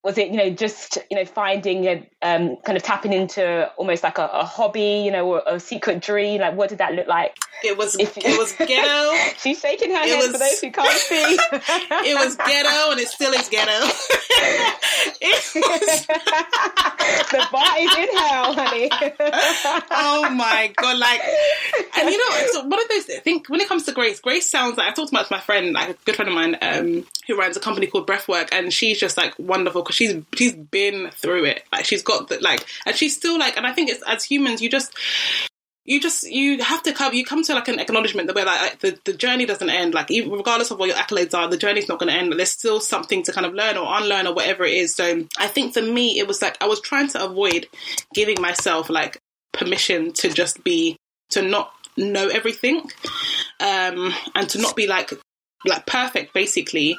[0.03, 3.71] was it you know just you know finding you know, um, kind of tapping into
[3.77, 6.41] almost like a, a, hobby you know or a secret dream?
[6.41, 7.37] Like what did that look like?
[7.63, 9.15] It was if, it was ghetto.
[9.37, 11.39] She's shaking her it head was, for those who can't see.
[12.09, 13.71] It was ghetto and it still is ghetto.
[15.21, 16.07] Was...
[16.07, 18.89] the bar is in hell honey.
[19.91, 21.21] Oh my god like
[21.97, 24.51] and you know so one of those I think when it comes to Grace Grace
[24.51, 27.37] sounds like I've talked about my friend like a good friend of mine um, who
[27.37, 31.45] runs a company called Breathwork and she's just like wonderful because she's she's been through
[31.47, 31.63] it.
[31.73, 34.63] Like she's got the like, and she's still like, and I think it's as humans,
[34.63, 34.95] you just
[35.85, 38.79] you just you have to come you come to like an acknowledgement that where like,
[38.81, 39.95] the, the journey doesn't end.
[39.95, 42.31] Like even, regardless of what your accolades are the journey's not going to end.
[42.31, 44.95] But there's still something to kind of learn or unlearn or whatever it is.
[44.95, 47.67] So i think for me it was like i was trying to avoid
[48.15, 49.19] giving myself like
[49.53, 50.97] permission to just be
[51.31, 52.79] to not know everything
[53.59, 55.13] um and to not be like
[55.67, 56.97] like perfect basically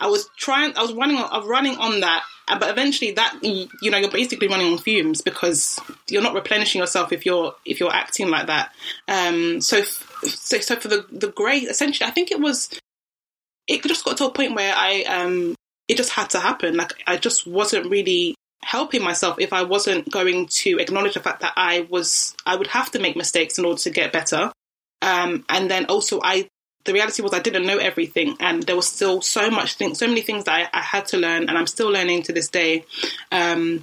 [0.00, 3.38] I was trying, I was running, on, I was running on that, but eventually that,
[3.42, 5.78] you know, you're basically running on fumes because
[6.08, 8.72] you're not replenishing yourself if you're if you're acting like that.
[9.08, 12.68] Um, so, so, so for the the great, essentially, I think it was,
[13.66, 15.54] it just got to a point where I, um,
[15.88, 16.76] it just had to happen.
[16.76, 21.40] Like I just wasn't really helping myself if I wasn't going to acknowledge the fact
[21.42, 24.50] that I was, I would have to make mistakes in order to get better.
[25.02, 26.48] Um, and then also I
[26.84, 30.06] the reality was I didn't know everything, and there was still so much things, so
[30.06, 32.84] many things that I, I, had to learn, and I'm still learning to this day.
[33.32, 33.82] Um,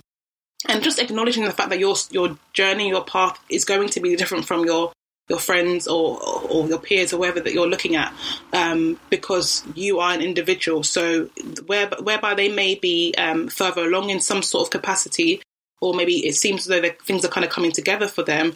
[0.68, 4.16] and just acknowledging the fact that your your journey, your path is going to be
[4.16, 4.92] different from your
[5.30, 8.14] your friends or, or your peers or whoever that you're looking at,
[8.54, 10.84] um, because you are an individual.
[10.84, 11.30] So
[11.66, 15.42] where, whereby they may be um, further along in some sort of capacity,
[15.82, 18.54] or maybe it seems as though things are kind of coming together for them.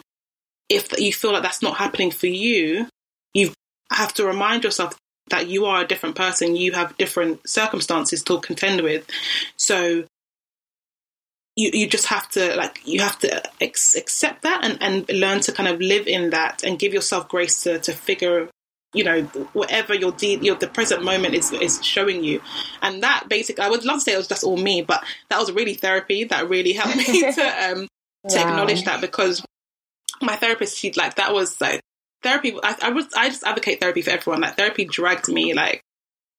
[0.68, 2.88] If you feel like that's not happening for you,
[3.32, 3.52] you
[3.92, 6.56] have to remind yourself that you are a different person.
[6.56, 9.06] You have different circumstances to contend with.
[9.56, 10.04] So
[11.56, 15.40] you, you just have to like you have to ex- accept that and, and learn
[15.40, 18.48] to kind of live in that and give yourself grace to, to figure
[18.92, 19.22] you know
[19.52, 22.40] whatever your, de- your the present moment is is showing you
[22.82, 25.40] and that basically i would love to say it was just all me but that
[25.40, 27.88] was really therapy that really helped me to um
[28.28, 28.48] to wow.
[28.48, 29.44] acknowledge that because
[30.22, 31.80] my therapist she like that was like
[32.26, 34.40] therapy I, I was i just advocate therapy for everyone.
[34.40, 35.82] Like therapy dragged me like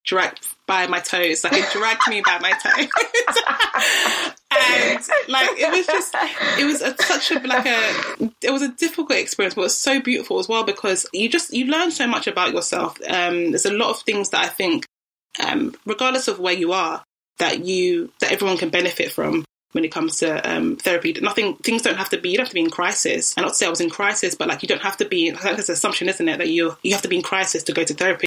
[0.06, 1.43] dragged by my toes.
[1.43, 4.34] Like it dragged me by my toes.
[4.50, 6.15] And like it was just
[6.58, 9.78] it was a, such a like a it was a difficult experience but it was
[9.78, 12.97] so beautiful as well because you just you learn so much about yourself.
[13.08, 14.86] Um, there's a lot of things that i think
[15.45, 17.04] um, regardless of where you are
[17.38, 19.45] that you that everyone can benefit from
[19.78, 21.13] when it comes to um, therapy.
[21.22, 22.30] Nothing, things don't have to be.
[22.30, 23.36] You don't have to be in crisis.
[23.38, 25.30] And not to say I was in crisis, but like you don't have to be.
[25.30, 27.84] That's an assumption, isn't it, that you you have to be in crisis to go
[27.84, 28.26] to therapy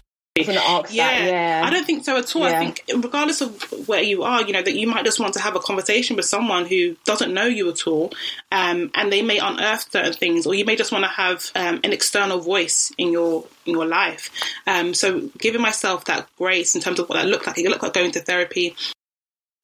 [0.91, 1.27] yeah.
[1.27, 1.63] yeah.
[1.65, 2.49] I don't think so at all.
[2.49, 2.61] Yeah.
[2.61, 5.41] I think regardless of where you are, you know, that you might just want to
[5.41, 8.13] have a conversation with someone who doesn't know you at all,
[8.53, 11.81] um, and they may unearth certain things, or you may just want to have um,
[11.83, 14.31] an external voice in your in your life.
[14.67, 17.59] Um, so giving myself that grace in terms of what that looked like.
[17.59, 18.77] It looked like going to therapy.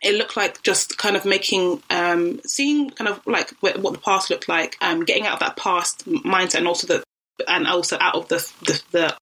[0.02, 4.30] It looked like just kind of making, um, seeing kind of like what, the past
[4.30, 7.02] looked like, um, getting out of that past mindset, and also the
[7.48, 9.16] and also out of the, the, the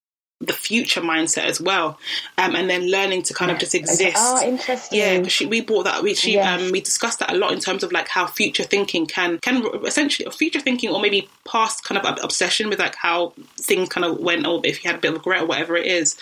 [0.46, 1.98] the future mindset as well,
[2.38, 3.54] um, and then learning to kind yeah.
[3.54, 4.16] of just exist.
[4.18, 4.98] Oh, interesting.
[4.98, 6.02] Yeah, she, we brought that.
[6.02, 6.62] We she, yes.
[6.62, 9.64] um, we discussed that a lot in terms of like how future thinking can can
[9.85, 14.18] essentially, future thinking, or maybe past kind of obsession with like how things kind of
[14.18, 16.16] went, or if you had a bit of regret or whatever it is,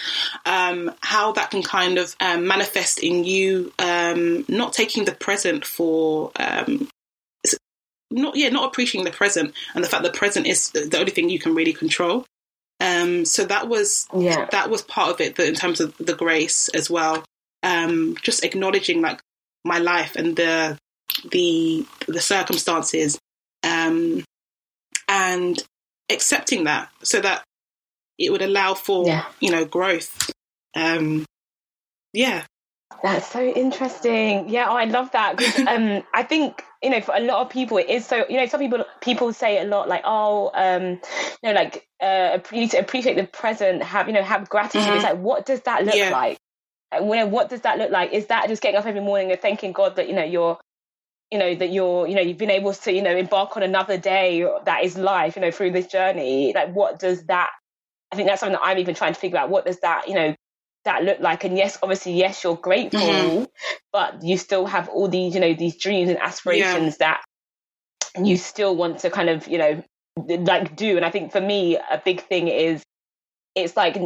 [0.47, 5.65] um, how that can kind of um, manifest in you um, not taking the present
[5.65, 6.89] for um,
[8.13, 11.11] not yeah not appreciating the present and the fact that the present is the only
[11.11, 12.25] thing you can really control
[12.83, 14.47] um, so that was yeah.
[14.51, 15.39] that was part of it.
[15.39, 17.25] in terms of the grace as well,
[17.63, 19.21] um, just acknowledging like
[19.65, 20.77] my life and the
[21.31, 23.21] the the circumstances,
[23.63, 24.25] um,
[25.09, 25.63] and
[26.11, 27.45] accepting that, so that
[28.19, 29.27] it would allow for yeah.
[29.39, 30.33] you know growth.
[30.75, 31.25] Um,
[32.13, 32.43] yeah,
[33.01, 34.49] that's so interesting.
[34.49, 35.41] Yeah, oh, I love that.
[35.69, 38.25] Um, I think you know for a lot of people it is so.
[38.29, 41.01] You know, some people people say a lot like, oh, um,
[41.43, 43.83] you know, like uh, you need to appreciate the present.
[43.83, 44.83] Have you know, have gratitude.
[44.83, 44.95] Mm-hmm.
[44.97, 46.11] It's like, what does that look yeah.
[46.11, 46.39] like?
[46.91, 48.13] And you know, what does that look like?
[48.13, 50.59] Is that just getting up every morning and thanking God that you know you're
[51.33, 53.97] you know that you're you know you've been able to you know embark on another
[53.97, 57.49] day that is life you know through this journey like what does that
[58.13, 60.15] i think that's something that i'm even trying to figure out what does that you
[60.15, 60.35] know
[60.85, 63.45] that look like and yes obviously yes you're grateful mm-hmm.
[63.93, 67.17] but you still have all these you know these dreams and aspirations yeah.
[68.15, 69.83] that you still want to kind of you know
[70.29, 72.83] like do and i think for me a big thing is
[73.55, 73.97] it's like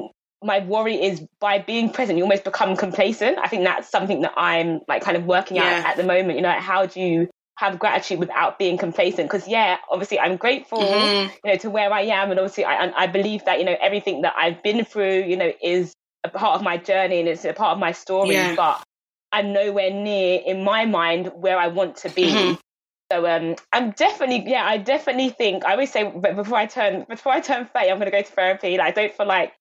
[0.44, 4.32] my worry is by being present you almost become complacent i think that's something that
[4.36, 5.78] i'm like kind of working yeah.
[5.78, 9.28] out at the moment you know like how do you have gratitude without being complacent
[9.28, 11.30] because yeah obviously i'm grateful mm-hmm.
[11.42, 14.22] you know to where i am and obviously I, I believe that you know everything
[14.22, 15.94] that i've been through you know is
[16.26, 18.54] a part of my journey and it's a part of my story, yeah.
[18.54, 18.82] but
[19.32, 22.26] I'm nowhere near in my mind where I want to be.
[22.26, 22.54] Mm-hmm.
[23.12, 27.32] So um, I'm definitely, yeah, I definitely think I always say before I turn before
[27.32, 28.78] I turn 30, I'm going to go to therapy.
[28.78, 29.52] Like, I don't feel like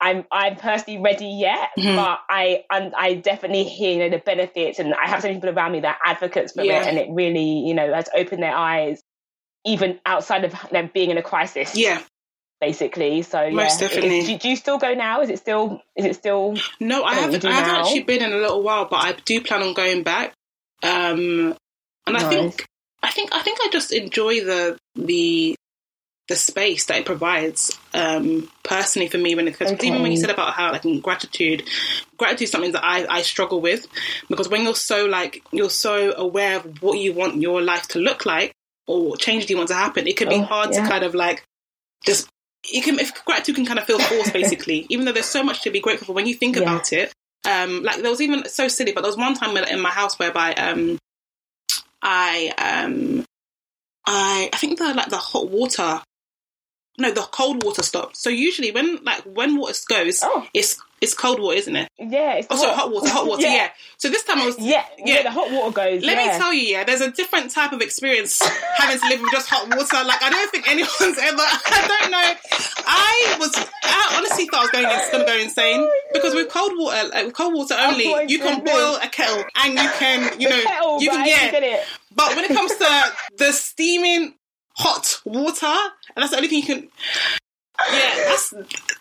[0.00, 1.96] I'm I'm personally ready yet, mm-hmm.
[1.96, 5.50] but I I'm, I definitely hear you know, the benefits, and I have some people
[5.50, 6.82] around me that advocates for yeah.
[6.82, 9.00] it, and it really you know has opened their eyes,
[9.64, 11.74] even outside of them being in a crisis.
[11.74, 12.02] Yeah,
[12.60, 13.22] basically.
[13.22, 13.88] So most yeah.
[13.88, 14.22] definitely.
[14.22, 15.20] do, do, you still go now?
[15.20, 15.82] Is it still?
[15.94, 16.56] Is it still?
[16.80, 17.44] No, I haven't.
[17.44, 20.32] I haven't actually been in a little while, but I do plan on going back.
[20.82, 21.56] Um,
[22.06, 22.22] and nice.
[22.22, 22.66] I think,
[23.02, 25.56] I think, I think I just enjoy the the
[26.28, 29.86] the space that it provides um, personally for me when it okay.
[29.86, 31.62] even when you said about how like gratitude
[32.16, 33.86] gratitude is something that I, I struggle with
[34.28, 38.00] because when you're so like you're so aware of what you want your life to
[38.00, 38.52] look like
[38.88, 40.82] or what change do you want to happen it can be oh, hard yeah.
[40.82, 41.46] to kind of like
[42.04, 42.28] just
[42.72, 45.62] you can if gratitude can kind of feel forced basically even though there's so much
[45.62, 46.62] to be grateful for when you think yeah.
[46.62, 47.12] about it
[47.48, 50.18] um like there was even so silly but there was one time in my house
[50.18, 50.98] whereby um
[52.02, 53.24] i um
[54.06, 56.00] i i think the like the hot water
[56.98, 58.16] no, the cold water stopped.
[58.16, 60.46] So usually when like when water goes, Oh.
[60.54, 61.90] it's it's cold water, isn't it?
[61.98, 63.42] Yeah, it's Oh, sorry, hot water, hot water.
[63.46, 63.54] Yeah.
[63.54, 63.70] yeah.
[63.98, 66.02] So this time I was Yeah, yeah, the hot water goes.
[66.02, 66.32] Let yeah.
[66.32, 68.40] me tell you, yeah, there's a different type of experience
[68.76, 70.06] having to live with just hot water.
[70.06, 71.42] Like, I don't think anyone's ever.
[71.42, 72.34] I don't know.
[72.86, 73.54] I was.
[73.82, 76.72] I honestly thought I was going going to go insane oh because uh, with cold
[76.76, 78.74] water, like, with cold water only, you can goodness.
[78.74, 81.50] boil a kettle and you can, you know, Kettle, you can I yeah.
[81.50, 81.84] get it.
[82.14, 84.34] But when it comes to the steaming
[84.76, 86.88] hot water, and that's the only thing you can.
[87.92, 88.52] Yeah, that's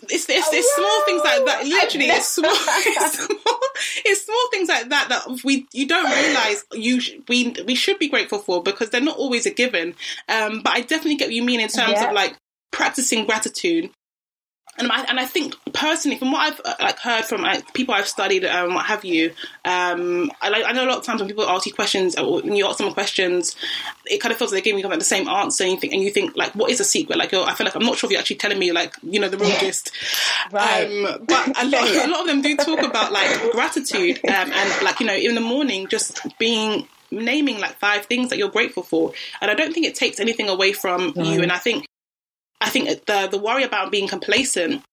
[0.09, 1.65] it's it's, it's small things like that.
[1.65, 3.59] Literally, it's small, it's small,
[4.05, 7.99] it's small things like that that we you don't realize you sh- we we should
[7.99, 9.95] be grateful for because they're not always a given.
[10.27, 12.09] Um, but I definitely get what you mean in terms Yeah.
[12.09, 12.35] of like
[12.71, 13.89] practicing gratitude.
[14.77, 17.93] And I, and I think personally, from what I've uh, like heard from like, people
[17.93, 19.31] I've studied, um, what have you,
[19.63, 22.41] um, I, like, I know a lot of times when people ask you questions, or
[22.41, 23.55] when you ask them questions,
[24.05, 25.93] it kind of feels like they're giving you like, the same answer, and you think,
[25.93, 27.17] and you think like, what is a secret?
[27.17, 29.19] Like, you're, I feel like I'm not sure if you're actually telling me like, you
[29.19, 29.91] know, the real gist.
[30.51, 30.85] Right.
[30.85, 34.83] Um, but a lot, a lot of them do talk about like gratitude, um, and
[34.83, 38.83] like you know, in the morning, just being naming like five things that you're grateful
[38.83, 41.41] for, and I don't think it takes anything away from you.
[41.41, 41.85] And I think,
[42.61, 44.83] I think the the worry about being complacent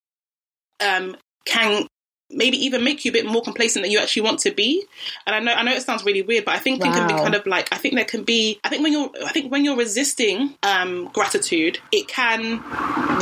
[0.80, 1.86] um, can
[2.32, 4.84] maybe even make you a bit more complacent than you actually want to be.
[5.26, 7.14] And I know I know it sounds really weird, but I think it can be
[7.14, 9.64] kind of like I think there can be I think when you're I think when
[9.64, 12.62] you're resisting um, gratitude, it can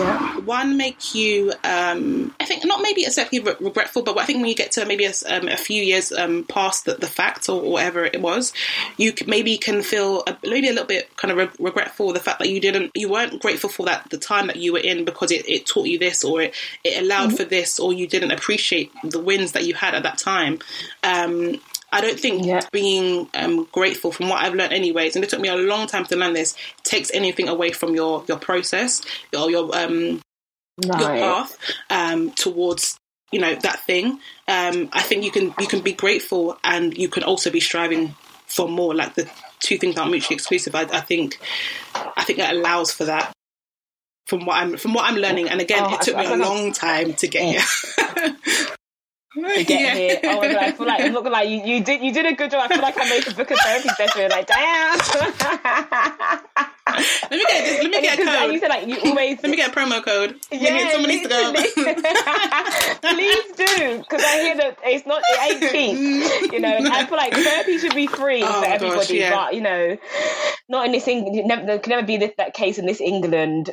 [0.01, 0.39] Yeah.
[0.41, 4.49] one make you um i think not maybe exactly re- regretful but i think when
[4.49, 7.61] you get to maybe a, um, a few years um past the, the fact or
[7.61, 8.53] whatever it was
[8.97, 12.39] you maybe can feel a, maybe a little bit kind of re- regretful the fact
[12.39, 15.31] that you didn't you weren't grateful for that the time that you were in because
[15.31, 18.91] it, it taught you this or it, it allowed for this or you didn't appreciate
[19.05, 20.59] the wins that you had at that time
[21.05, 21.57] um
[21.93, 22.61] I don't think Yeah.
[22.71, 26.05] being um, grateful from what I've learned, anyways, and it took me a long time
[26.05, 29.03] to learn this, takes anything away from your your process
[29.37, 30.21] or your um,
[30.81, 31.59] your path
[31.91, 32.97] um, towards
[33.33, 34.21] you know that thing.
[34.47, 38.15] Um, I think you can you can be grateful and you can also be striving
[38.47, 38.95] for more.
[38.95, 40.77] Like the two things aren't mutually exclusive.
[40.77, 41.41] I, I think
[42.17, 43.33] I think it allows for that.
[44.29, 46.35] From what I'm from what I'm learning, and again, Oh, it took I- me I
[46.35, 48.67] a long time to get here.
[49.35, 50.21] to get here.
[50.25, 52.27] Oh my god, I feel like I'm not gonna lie, you, you did you did
[52.27, 52.63] a good job.
[52.65, 54.31] I feel like I made a book of therapy session.
[54.31, 54.99] Like, damn.
[56.91, 58.61] Let me get this, let me get a And you code.
[58.61, 60.41] said like you always Let me get a promo code.
[60.51, 61.53] Yeah, me, someone needs to go.
[63.01, 66.53] Please do, because I hear that it's not, it ain't cheap.
[66.53, 69.31] You know, and I feel like therapy should be free Oh, for gosh, everybody, yeah.
[69.35, 69.97] but you know,
[70.69, 71.47] not in this England.
[71.47, 73.71] Never, there can never be this, that case in this England.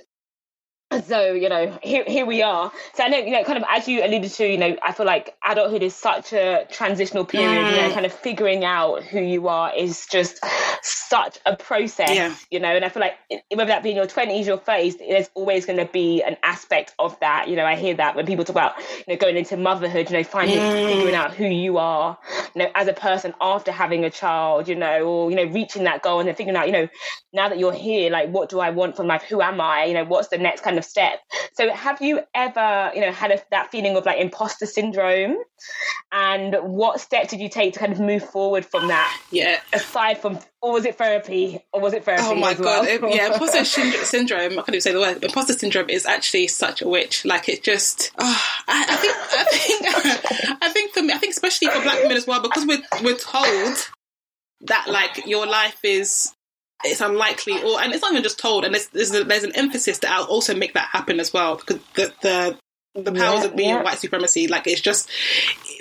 [1.10, 2.71] So you know, here here we are.
[2.93, 5.06] So I know you know, kind of as you alluded to, you know, I feel
[5.06, 7.67] like adulthood is such a transitional period.
[7.67, 7.93] You know, Mm.
[7.93, 10.39] kind of figuring out who you are is just
[10.82, 12.15] such a process.
[12.15, 12.36] Yeah.
[12.52, 13.15] You know, and I feel like
[13.54, 16.95] whether that be in your twenties, your thirties, there's always going to be an aspect
[17.00, 17.50] of that.
[17.50, 20.15] You know, I hear that when people talk about you know going into motherhood, you
[20.17, 20.88] know, finding Mm.
[20.88, 22.17] figuring out who you are,
[22.56, 25.84] you know, as a person after having a child, you know, or you know, reaching
[25.84, 26.88] that goal and then figuring out, you know,
[27.34, 29.23] now that you're here, like, what do I want from life?
[29.23, 29.84] Who am I?
[29.84, 31.20] You know, what's the next kind of step?
[31.54, 35.38] So, have you ever, you know, had a, that feeling of like imposter syndrome?
[36.12, 39.22] And what steps did you take to kind of move forward from that?
[39.32, 39.60] Yeah.
[39.74, 41.60] Aside from, or was it therapy?
[41.74, 42.24] Or was it therapy?
[42.26, 42.84] Oh my well?
[42.84, 42.88] god!
[42.88, 44.52] It- yeah, imposter syndrome, syndrome.
[44.54, 45.24] I can't even say the word.
[45.24, 47.26] Imposter syndrome is actually such a witch.
[47.26, 48.12] Like it just.
[48.18, 49.16] Oh, I, I think.
[49.34, 50.58] I think.
[50.62, 51.13] I think for me.
[51.13, 53.90] I think especially for black women as well, because we're we're told
[54.62, 56.34] that like your life is.
[56.84, 59.56] It's unlikely, or and it's not even just told, and there's there's, a, there's an
[59.56, 62.58] emphasis to also make that happen as well, because the the
[63.02, 63.84] the powers Yeah, of being yeah.
[63.84, 65.10] white supremacy, like it's just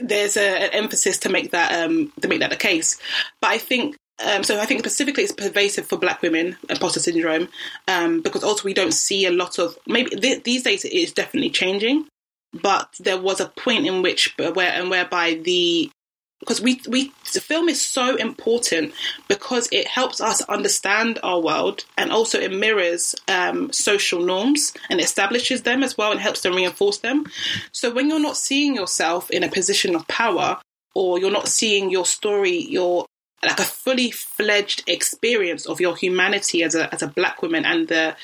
[0.00, 2.98] there's a, an emphasis to make that um to make that the case.
[3.42, 4.58] But I think um, so.
[4.58, 7.48] I think specifically it's pervasive for Black women, imposter syndrome,
[7.88, 11.12] um, because also we don't see a lot of maybe th- these days it is
[11.12, 12.06] definitely changing,
[12.54, 15.90] but there was a point in which where and whereby the
[16.40, 18.92] because we we the film is so important
[19.28, 25.00] because it helps us understand our world and also it mirrors um, social norms and
[25.00, 27.24] establishes them as well and helps them reinforce them.
[27.72, 30.60] So when you're not seeing yourself in a position of power
[30.94, 33.06] or you're not seeing your story, your
[33.42, 37.88] like a fully fledged experience of your humanity as a as a black woman and
[37.88, 38.16] the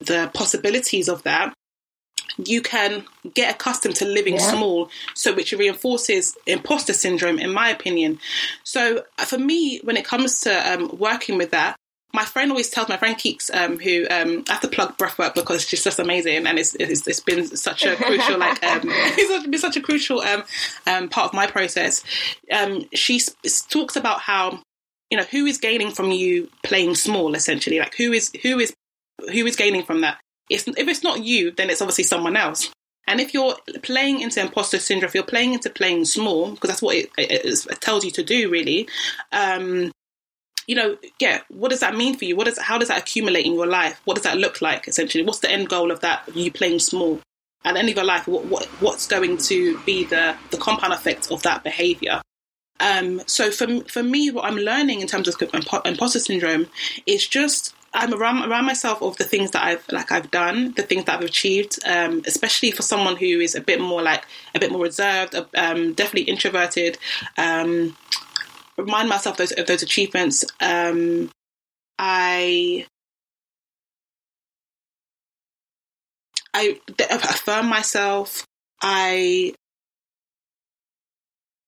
[0.00, 1.52] the possibilities of that
[2.38, 4.50] you can get accustomed to living Yeah.
[4.50, 8.18] small, so which reinforces imposter syndrome, in my opinion.
[8.64, 11.76] So uh, for me, when it comes to um, working with that,
[12.12, 15.34] my friend always tells my friend Keeks, um, who um, I have to plug breathwork
[15.34, 19.46] because she's just amazing, and it's it's, it's been such a crucial like um, it's
[19.46, 20.42] been such a crucial um,
[20.86, 22.02] um, part of my process.
[22.52, 23.20] Um, she
[23.68, 24.60] talks about how
[25.10, 28.74] you know who is gaining from you playing small, essentially, like who is who is
[29.32, 30.18] who is gaining from that
[30.50, 32.70] it's, if it's not you, then it's obviously someone else.
[33.06, 36.82] And if you're playing into imposter syndrome, if you're playing into playing small, because that's
[36.82, 38.88] what it, it, it tells you to do, really,
[39.32, 39.90] um,
[40.66, 42.36] you know, yeah, what does that mean for you?
[42.36, 44.00] What does how does that accumulate in your life?
[44.04, 45.24] What does that look like essentially?
[45.24, 46.28] What's the end goal of that?
[46.36, 47.20] You playing small
[47.64, 48.28] at the end of your life?
[48.28, 52.22] What, what what's going to be the the compound effect of that behavior?
[52.78, 55.42] Um, so for for me, what I'm learning in terms of
[55.84, 56.66] imposter syndrome
[57.04, 60.82] is just I'm around, around myself of the things that I've like I've done, the
[60.82, 64.60] things that I've achieved, um, especially for someone who is a bit more like a
[64.60, 66.98] bit more reserved, um, definitely introverted.
[67.36, 67.96] Um,
[68.76, 70.44] remind myself those, of those achievements.
[70.60, 71.30] Um,
[71.98, 72.86] I
[76.54, 76.80] I
[77.10, 78.46] affirm myself.
[78.82, 79.54] I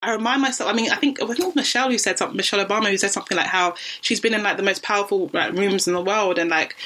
[0.02, 0.70] I remind myself.
[0.70, 2.36] I mean, I think I think it was Michelle who said something.
[2.36, 5.52] Michelle Obama who said something like how she's been in like the most powerful like,
[5.52, 6.76] rooms in the world, and like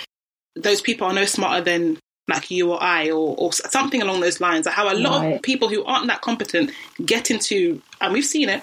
[0.54, 1.98] those people are no smarter than
[2.28, 4.66] like you or I, or, or something along those lines.
[4.66, 5.36] Like how a lot right.
[5.36, 6.72] of people who aren't that competent
[7.04, 8.62] get into, and we've seen it,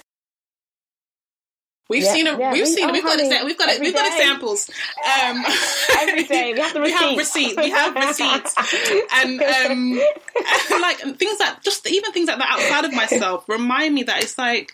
[1.90, 2.40] We've yeah, seen it.
[2.40, 2.94] Yeah, we've we, seen it.
[2.94, 3.46] We've got it.
[3.46, 3.82] We've got it.
[3.82, 4.70] We've got examples.
[4.70, 5.44] Um,
[6.00, 7.58] every day we have the receipts.
[7.58, 8.56] we have receipts.
[8.56, 9.92] We have receipts, and um,
[10.82, 14.38] like things that just even things like that outside of myself remind me that it's
[14.38, 14.74] like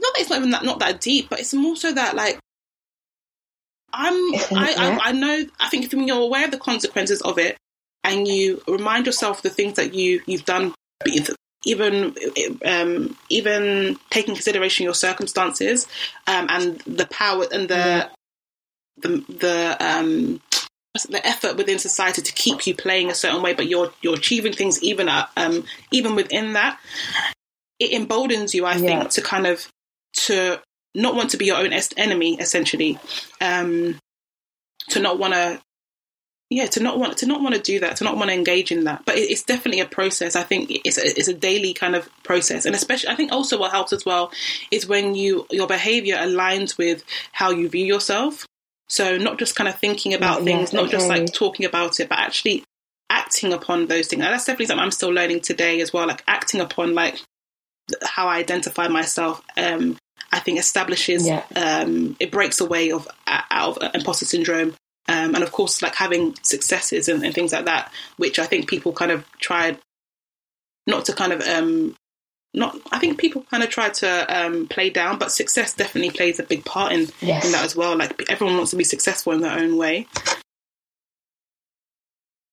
[0.00, 2.38] not that it's not even that not that deep, but it's more so that like
[3.92, 4.14] I'm.
[4.14, 5.44] I, I, I know.
[5.58, 7.56] I think if you're aware of the consequences of it,
[8.04, 10.74] and you remind yourself the things that you you've done
[11.64, 12.14] even
[12.64, 15.86] um, even taking consideration your circumstances
[16.26, 18.08] um, and the power and the yeah.
[18.98, 20.40] the the um,
[21.08, 24.52] the effort within society to keep you playing a certain way, but you're you're achieving
[24.52, 26.78] things even at, um, even within that.
[27.80, 29.00] It emboldens you, I yeah.
[29.00, 29.66] think, to kind of
[30.26, 30.60] to
[30.94, 32.98] not want to be your own enemy, essentially,
[33.40, 33.98] um,
[34.90, 35.60] to not want to
[36.50, 38.70] yeah to not want to not want to do that to not want to engage
[38.70, 39.02] in that.
[39.04, 40.36] But it's definitely a process.
[40.36, 42.66] I think it's a, it's a daily kind of process.
[42.66, 44.30] And especially i think also what helps as well
[44.70, 48.46] is when you your behavior aligns with how you view yourself.
[48.88, 50.96] So not just kind of thinking about yeah, things yeah, not okay.
[50.96, 52.64] just like talking about it but actually
[53.10, 54.22] acting upon those things.
[54.22, 57.20] And that's definitely something i'm still learning today as well like acting upon like
[58.02, 59.96] how i identify myself um
[60.32, 61.44] I think establishes yeah.
[61.54, 64.74] um, it breaks away of out of imposter syndrome
[65.08, 68.68] um, and of course, like having successes and, and, things like that, which I think
[68.68, 69.78] people kind of tried
[70.86, 71.94] not to kind of um,
[72.54, 72.78] not.
[72.90, 76.42] I think people kind of try to um, play down, but success definitely plays a
[76.42, 77.44] big part in yes.
[77.44, 77.96] in that as well.
[77.96, 80.06] Like everyone wants to be successful in their own way.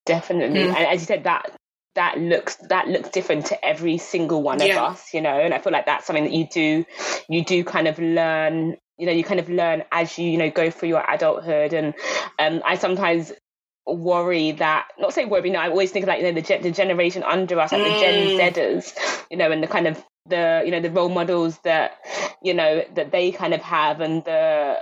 [0.06, 0.76] Definitely, mm.
[0.76, 1.56] and as you said, that
[1.96, 4.84] that looks that looks different to every single one yeah.
[4.84, 5.40] of us, you know.
[5.40, 6.86] And I feel like that's something that you do
[7.30, 10.50] you do kind of learn you know you kind of learn as you you know
[10.50, 11.94] go through your adulthood and
[12.40, 13.34] um, i sometimes
[13.86, 16.72] worry that not say worry, you know, I always think like you know the, the
[16.72, 17.94] generation under us, like mm.
[17.94, 18.54] the Gen mm.
[18.54, 21.98] Zers, you know, and the kind of the you know the role models that
[22.44, 24.78] you know that they kind of have, and the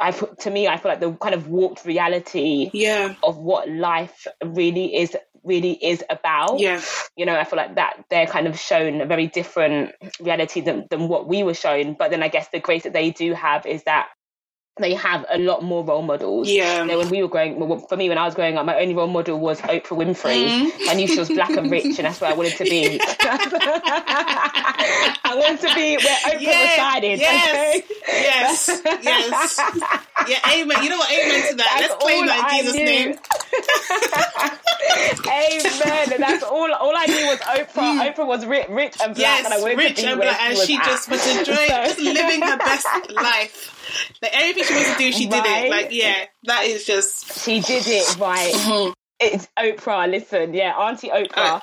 [0.00, 3.14] I to me I feel like the kind of warped reality yeah.
[3.22, 6.58] of what life really is really is about.
[6.58, 6.80] Yeah.
[7.16, 10.86] You know, I feel like that they're kind of shown a very different reality than,
[10.90, 11.94] than what we were shown.
[11.98, 14.08] But then I guess the grace that they do have is that
[14.80, 16.50] they have a lot more role models.
[16.50, 16.80] Yeah.
[16.80, 18.80] You know, when we were growing, well, for me, when I was growing up, my
[18.80, 20.48] only role model was Oprah Winfrey.
[20.48, 20.88] Mm.
[20.88, 22.98] I knew she was black and rich, and that's where I wanted to be.
[25.24, 27.20] I wanted to be where Oprah resided.
[27.20, 27.78] Yes.
[27.78, 27.84] Okay?
[28.08, 28.82] Yes.
[29.02, 29.60] Yes.
[30.26, 30.38] Yeah.
[30.54, 30.82] Amen.
[30.82, 31.10] You know what?
[31.12, 31.76] Amen to that.
[31.76, 33.18] That's Let's claim that in Jesus' name.
[35.26, 36.12] Amen.
[36.12, 36.72] And that's all.
[36.72, 37.98] All I knew was Oprah.
[37.98, 38.14] Mm.
[38.14, 40.40] Oprah was rich, rich and black, yes, and I wanted rich to be and black,
[40.40, 41.84] and she, just was enjoying, so.
[41.84, 44.18] just living her best life.
[44.22, 45.44] Like everything she wanted to do, she right?
[45.44, 45.70] did it.
[45.70, 48.52] Like yeah, that is just she did it right.
[48.52, 48.92] Mm-hmm.
[49.20, 50.10] It's Oprah.
[50.10, 51.60] Listen, yeah, Auntie Oprah uh,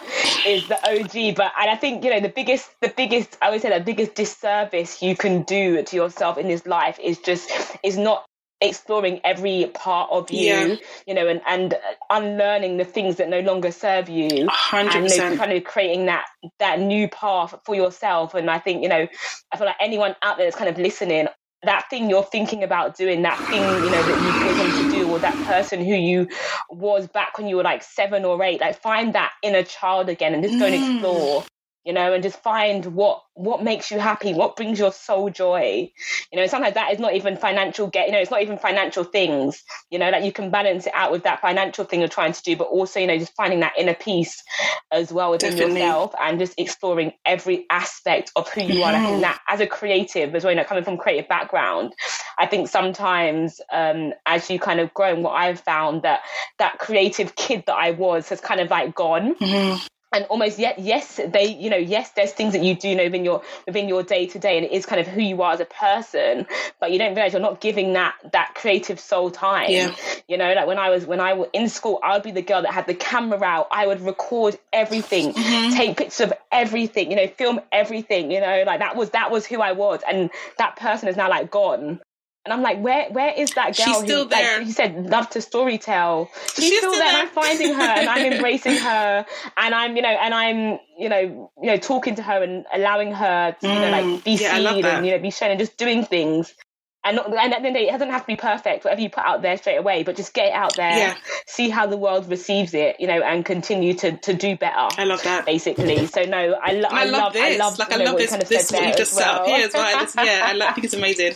[0.47, 1.35] is the OG.
[1.35, 4.15] But and I think you know the biggest, the biggest, I would say the biggest
[4.15, 7.51] disservice you can do to yourself in this life is just
[7.83, 8.25] is not
[8.61, 10.75] exploring every part of you, yeah.
[11.07, 11.75] you know, and, and
[12.09, 14.95] unlearning the things that no longer serve you, 100%.
[14.95, 16.25] and you know, kind of creating that
[16.59, 18.33] that new path for yourself.
[18.33, 19.07] And I think you know,
[19.51, 21.27] I feel like anyone out there that's kind of listening,
[21.63, 25.11] that thing you're thinking about doing, that thing, you know, that you've chosen to do,
[25.11, 26.27] or that person who you
[26.69, 30.33] was back when you were like seven or eight, like find that inner child again
[30.33, 30.93] and just go and mm.
[30.93, 31.43] explore
[31.83, 35.89] you know, and just find what what makes you happy, what brings your soul joy.
[36.31, 39.03] You know, sometimes that is not even financial get, you know, it's not even financial
[39.03, 42.33] things, you know, that you can balance it out with that financial thing you're trying
[42.33, 44.43] to do, but also, you know, just finding that inner peace
[44.91, 45.81] as well within Definitely.
[45.81, 48.93] yourself and just exploring every aspect of who you are.
[48.93, 51.93] I think that as a creative as well, you know, coming from creative background,
[52.37, 56.21] I think sometimes um, as you kind of grow, and what I've found that
[56.59, 59.35] that creative kid that I was has kind of like gone.
[59.35, 63.05] Mm-hmm and almost yet yes they you know yes there's things that you do know
[63.05, 65.53] within your within your day to day and it is kind of who you are
[65.53, 66.45] as a person
[66.79, 69.93] but you don't realize you're not giving that that creative soul time yeah.
[70.27, 72.41] you know like when i was when i was in school i would be the
[72.41, 75.75] girl that had the camera out i would record everything mm-hmm.
[75.75, 79.45] take pictures of everything you know film everything you know like that was that was
[79.45, 81.99] who i was and that person is now like gone
[82.43, 83.85] and I'm like, where where is that girl?
[83.85, 84.57] She's still who, there.
[84.57, 86.27] Like you said, love to storytell.
[86.55, 87.07] She's, She's still, still, there.
[87.07, 89.25] And I'm finding her and I'm embracing her
[89.57, 93.13] and I'm, you know, and I'm, you know, you know, talking to her and allowing
[93.13, 93.73] her to, mm.
[93.73, 94.23] you know, like mm.
[94.23, 96.55] be yeah, seen and, you know, be shown and just doing things
[97.03, 98.85] and not, and at the end of the day, it doesn't have to be perfect,
[98.85, 101.15] whatever you put out there straight away, but just get it out there, yeah.
[101.47, 104.87] see how the world receives it, you know, and continue to, to do better.
[104.97, 105.45] I love that.
[105.45, 106.05] Basically.
[106.05, 107.55] So no, I, lo- I, I love, this.
[107.55, 109.25] I love, like, I love this, kind of this what you just well.
[109.25, 110.25] set up here as well.
[110.25, 111.35] yeah, I, I think it's amazing.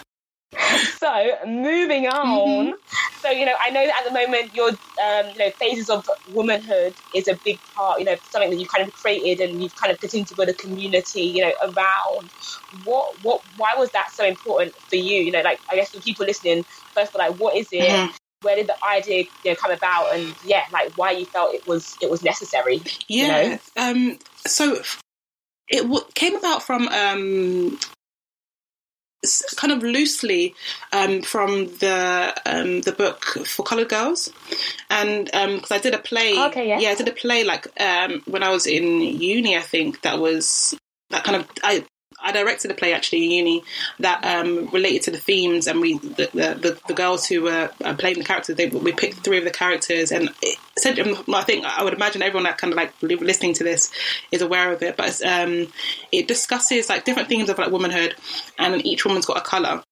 [0.98, 2.66] so moving on.
[2.66, 2.72] Mm-hmm.
[3.20, 6.08] So you know, I know that at the moment your um, you know phases of
[6.32, 8.00] womanhood is a big part.
[8.00, 10.48] You know, something that you've kind of created and you've kind of continued to build
[10.48, 11.22] a community.
[11.22, 12.30] You know, around
[12.84, 15.22] what what why was that so important for you?
[15.22, 17.88] You know, like I guess for people listening, first of all, like what is it?
[17.88, 18.16] Mm-hmm.
[18.42, 20.14] Where did the idea you know come about?
[20.14, 22.82] And yeah, like why you felt it was it was necessary?
[23.06, 23.42] Yeah.
[23.42, 23.58] You know?
[23.76, 24.18] Um.
[24.46, 24.82] So
[25.68, 27.78] it w- came about from um,
[29.56, 30.54] kind of loosely
[30.92, 34.30] um, from the um, the book for colored girls,
[34.88, 36.78] and because um, I did a play, okay, yeah.
[36.78, 40.18] yeah, I did a play like um, when I was in uni, I think that
[40.18, 40.76] was
[41.10, 41.84] that kind of I
[42.22, 43.64] I directed a play actually in uni
[44.00, 47.94] that um, related to the themes, and we the the, the girls who were uh,
[47.94, 50.30] playing the characters, they, we picked three of the characters, and
[50.76, 53.90] essentially, um, I think I would imagine everyone that kind of like listening to this
[54.30, 55.72] is aware of it, but um,
[56.12, 58.14] it discusses like different themes of like womanhood,
[58.58, 59.82] and each woman's got a color,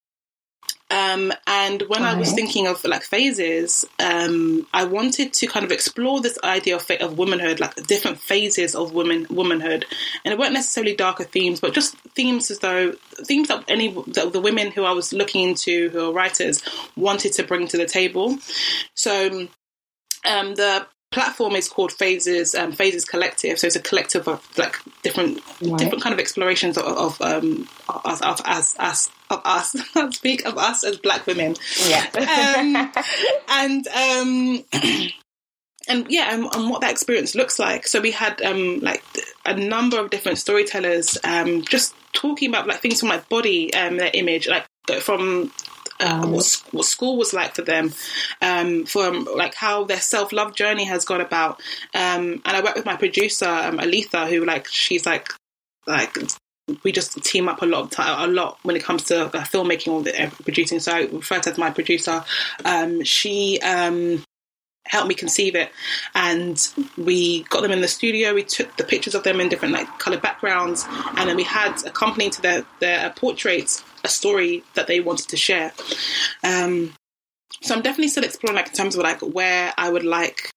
[0.91, 5.70] um, and when I was thinking of like phases, um, I wanted to kind of
[5.70, 9.84] explore this idea of, of womanhood, like different phases of woman womanhood,
[10.24, 12.93] and it weren't necessarily darker themes, but just themes as though
[13.24, 16.62] themes that any that the women who I was looking into, who are writers,
[16.97, 18.39] wanted to bring to the table.
[18.95, 19.47] So
[20.24, 23.59] um, the platform is called Phases um, Phases Collective.
[23.59, 25.78] So it's a collective of like different right.
[25.78, 29.76] different kind of explorations of, of um of, of as us of us,
[30.11, 31.56] speak of us as black women.
[31.86, 32.06] Yeah.
[32.14, 32.92] um,
[33.48, 34.64] and um,
[35.88, 37.86] and yeah, and, and, what that experience looks like.
[37.86, 39.02] So we had um, like
[39.44, 43.96] a number of different storytellers um, just talking about like things from my body, um,
[43.96, 44.66] their image, like
[45.00, 45.52] from
[46.01, 47.92] uh, what, what, school was like for them,
[48.40, 51.61] um, from like how their self love journey has gone about.
[51.94, 55.28] Um, and I work with my producer, um, Alitha, who like she's like
[55.86, 56.16] like
[56.84, 60.03] we just team up a lot a lot when it comes to uh, filmmaking or
[60.03, 60.80] the, uh, producing.
[60.80, 62.24] So I refer to as my producer.
[62.64, 64.22] Um, she um,
[64.86, 65.70] helped me conceive it,
[66.14, 68.34] and we got them in the studio.
[68.34, 70.86] We took the pictures of them in different like colored backgrounds,
[71.16, 75.36] and then we had accompanying to their their portraits a story that they wanted to
[75.36, 75.72] share.
[76.42, 76.94] Um,
[77.62, 80.51] so I'm definitely still exploring like in terms of like where I would like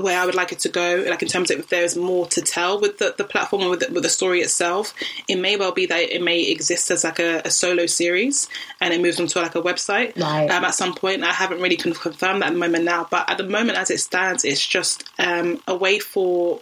[0.00, 2.42] where I would like it to go, like in terms of if there's more to
[2.42, 4.94] tell with the, the platform or with the, with the story itself,
[5.28, 8.48] it may well be that it may exist as like a, a solo series
[8.80, 10.50] and it moves onto like a website right.
[10.50, 11.24] um, at some point.
[11.24, 13.98] I haven't really confirmed that at the moment now, but at the moment as it
[13.98, 16.60] stands, it's just um, a way for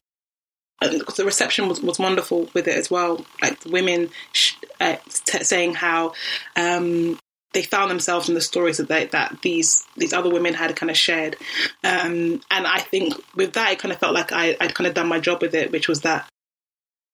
[0.88, 3.24] the reception was, was wonderful with it as well.
[3.42, 6.14] Like women sh- uh, t- saying how
[6.56, 7.18] um,
[7.52, 10.90] they found themselves in the stories that they, that these these other women had kind
[10.90, 11.36] of shared,
[11.82, 14.94] um, and I think with that, it kind of felt like I, I'd kind of
[14.94, 16.28] done my job with it, which was that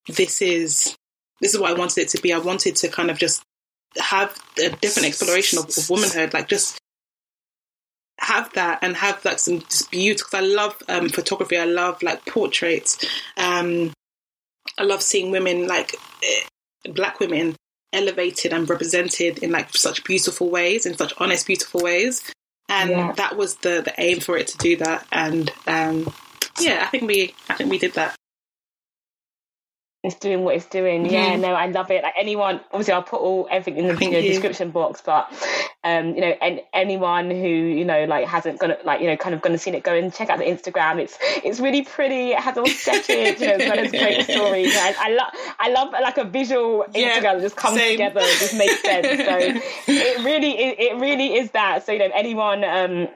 [0.08, 0.96] this is
[1.40, 2.32] this is what I wanted it to be.
[2.32, 3.42] I wanted to kind of just
[3.98, 6.79] have a different exploration of, of womanhood, like just
[8.20, 10.38] have that and have like some just beautiful.
[10.38, 11.56] I love um, photography.
[11.56, 13.04] I love like portraits.
[13.36, 13.92] Um,
[14.78, 17.56] I love seeing women like eh, black women
[17.92, 22.30] elevated and represented in like such beautiful ways, in such honest, beautiful ways.
[22.68, 23.12] And yeah.
[23.12, 25.06] that was the the aim for it to do that.
[25.10, 26.12] And um,
[26.60, 28.14] yeah, I think we I think we did that.
[30.02, 31.04] It's doing what it's doing.
[31.04, 31.12] Mm-hmm.
[31.12, 32.02] Yeah, no, I love it.
[32.02, 35.02] Like anyone, obviously, I'll put all everything in the you description box.
[35.04, 35.30] But
[35.84, 39.34] um, you know, and anyone who you know like hasn't gonna like you know kind
[39.34, 41.00] of gonna seen it, go and check out the Instagram.
[41.00, 42.30] It's it's really pretty.
[42.30, 44.74] It has all sketches, you know, as well as great stories.
[44.74, 47.92] I, I love I love like a visual yeah, Instagram that just comes same.
[47.92, 49.06] together, and just makes sense.
[49.06, 51.84] So it really it, it really is that.
[51.84, 53.08] So you know, anyone um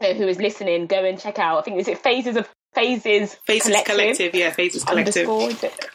[0.00, 1.58] who is listening, go and check out.
[1.58, 3.96] I think is it Phases of Phases, phases collective.
[3.96, 4.34] collective.
[4.34, 5.26] yeah, phases collective.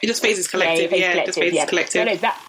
[0.02, 1.66] It just phases collective, yeah, yeah just phases yeah.
[1.66, 2.06] collective.
[2.06, 2.48] No, no, that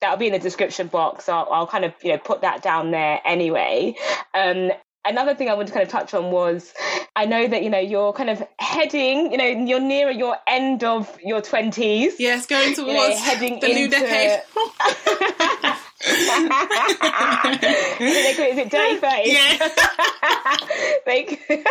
[0.00, 1.28] that'll be in the description box.
[1.28, 3.96] I'll, I'll kind of you know put that down there anyway.
[4.34, 4.70] Um,
[5.04, 6.72] another thing I wanted to kind of touch on was
[7.14, 10.84] I know that you know you're kind of heading, you know, you're nearer your end
[10.84, 12.14] of your twenties.
[12.18, 13.80] Yes, going towards you know, heading the into...
[13.80, 14.42] new decade.
[17.98, 19.32] is it dirty thirties?
[19.32, 19.68] Yeah.
[21.06, 21.66] like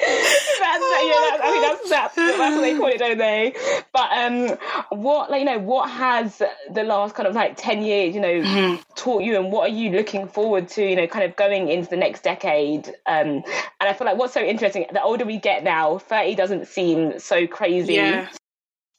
[0.00, 3.54] yeah, that's, I mean, that's, that's, that's what they call it, don't they?
[3.92, 4.58] But um,
[5.00, 8.40] what, like, you know, what has the last kind of like 10 years, you know,
[8.40, 8.82] mm-hmm.
[8.94, 11.88] taught you and what are you looking forward to, you know, kind of going into
[11.88, 12.88] the next decade?
[13.06, 13.42] Um,
[13.80, 17.18] and I feel like what's so interesting, the older we get now, 30 doesn't seem
[17.18, 17.94] so crazy.
[17.94, 18.28] Yeah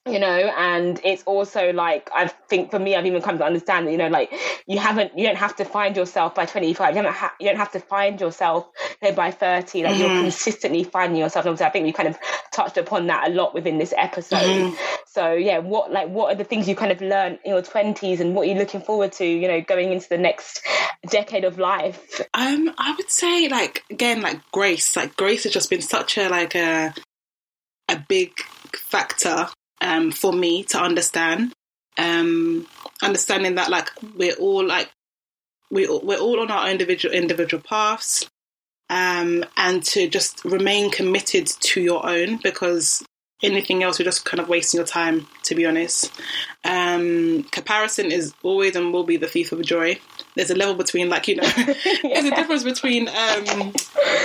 [0.08, 3.88] you know and it's also like i think for me i've even come to understand
[3.88, 4.32] that you know like
[4.68, 7.58] you haven't you don't have to find yourself by 25 you don't, ha- you don't
[7.58, 8.70] have to find yourself
[9.02, 10.02] you know, by 30 like mm-hmm.
[10.02, 11.46] you're consistently finding yourself.
[11.46, 12.18] And i think we kind of
[12.52, 14.38] touched upon that a lot within this episode.
[14.38, 14.76] Mm-hmm.
[15.08, 18.20] so yeah what like what are the things you kind of learned in your 20s
[18.20, 20.62] and what are you looking forward to you know going into the next
[21.10, 22.22] decade of life?
[22.34, 24.96] Um i would say like again like grace.
[24.96, 26.94] Like grace has just been such a like a
[27.90, 28.40] a big
[28.76, 29.48] factor
[29.86, 31.54] um, for me to understand.
[31.98, 32.68] Um,
[33.02, 34.90] understanding that like we're all like
[35.72, 38.30] we we're all on our individual individual paths,
[38.90, 43.06] um, and to just remain committed to your own because
[43.44, 45.28] anything else you're just kind of wasting your time.
[45.44, 46.12] To be honest,
[46.66, 49.98] um, comparison is always and will be the thief of joy.
[50.36, 51.74] There's a level between like you know, yeah.
[52.04, 53.74] there's a difference between um,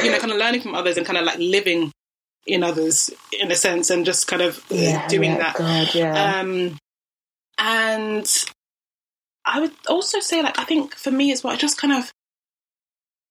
[0.03, 1.93] you know kind of learning from others and kind of like living
[2.47, 5.57] in others in a sense and just kind of yeah, doing yeah, that.
[5.57, 6.41] God, yeah.
[6.41, 6.79] Um,
[7.59, 8.45] and
[9.45, 12.13] I would also say, like, I think for me as well, just kind of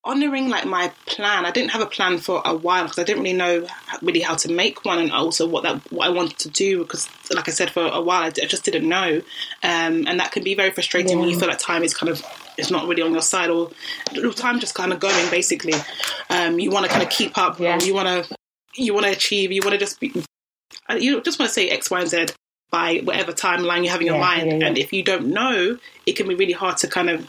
[0.03, 1.45] honoring like my plan.
[1.45, 3.67] I didn't have a plan for a while because I didn't really know
[4.01, 6.79] really how to make one, and also what that what I wanted to do.
[6.79, 9.21] Because, like I said, for a while I, just didn't know,
[9.63, 11.19] um, and that can be very frustrating yeah.
[11.19, 12.23] when you feel like time is kind of
[12.57, 13.71] it's not really on your side, or
[14.35, 15.29] time just kind of going.
[15.29, 15.73] Basically,
[16.29, 17.79] um, you want to kind of keep up, yeah.
[17.81, 18.35] you want to
[18.83, 20.13] you want to achieve, you want to just be,
[20.89, 22.27] uh, you just want to say X, Y, and Z
[22.71, 24.47] by whatever timeline you have in your yeah, mind.
[24.47, 24.67] Yeah, yeah.
[24.67, 27.27] And if you don't know, it can be really hard to kind of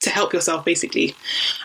[0.00, 1.14] to help yourself basically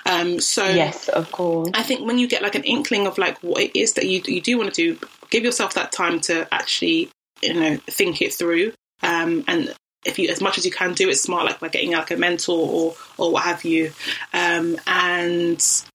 [0.06, 3.38] um so yes of course i think when you get like an inkling of like
[3.40, 6.46] what it is that you, you do want to do give yourself that time to
[6.54, 7.10] actually
[7.42, 9.74] you know think it through um and
[10.06, 12.18] if you as much as you can do it smart like by getting like a
[12.18, 13.92] mentor or or what have you
[14.34, 15.86] um and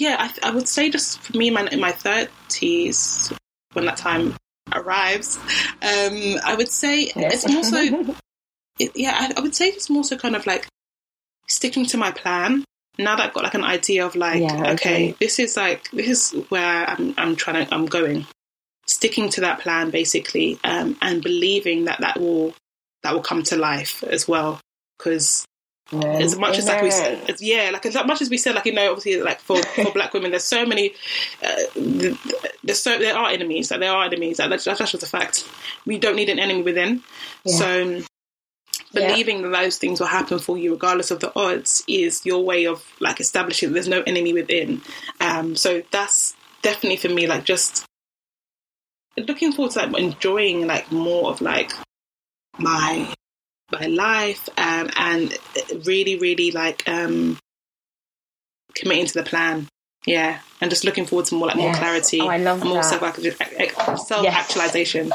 [0.00, 3.36] yeah, I, I, would say just for me in my, in my 30s,
[3.74, 4.34] when that time
[4.72, 7.44] arrives, um, I would say yes.
[7.44, 8.14] it's more so,
[8.78, 10.66] it, yeah, I, I, would say it's more so kind of like
[11.46, 12.64] sticking to my plan.
[12.98, 14.72] Now that I've got like an idea of like, yeah, okay.
[14.72, 18.26] okay, this is like, this is where I'm, I'm trying to, I'm going.
[18.86, 22.54] Sticking to that plan basically, um, and believing that that will,
[23.02, 24.60] that will come to life as well.
[24.98, 25.46] Because
[25.92, 28.72] as much as like we said, yeah, like as much as we said, like you
[28.72, 30.94] know, obviously, like for, for black women, there's so many,
[31.42, 31.56] uh,
[32.62, 35.48] there's so there are enemies, like there are enemies, like that's, that's just a fact.
[35.86, 37.02] We don't need an enemy within,
[37.44, 37.56] yeah.
[37.56, 38.02] so
[38.92, 39.48] believing yeah.
[39.48, 42.84] that those things will happen for you regardless of the odds is your way of
[42.98, 44.82] like establishing there's no enemy within.
[45.20, 47.84] Um, so that's definitely for me, like just
[49.16, 51.72] looking forward to like enjoying like more of like
[52.58, 53.12] my
[53.72, 55.36] my life um, and
[55.84, 57.38] really, really like um,
[58.74, 59.68] committing to the plan.
[60.06, 61.64] Yeah, and just looking forward to more like yes.
[61.64, 62.20] more clarity.
[62.20, 65.12] Oh, I love more self self actualization.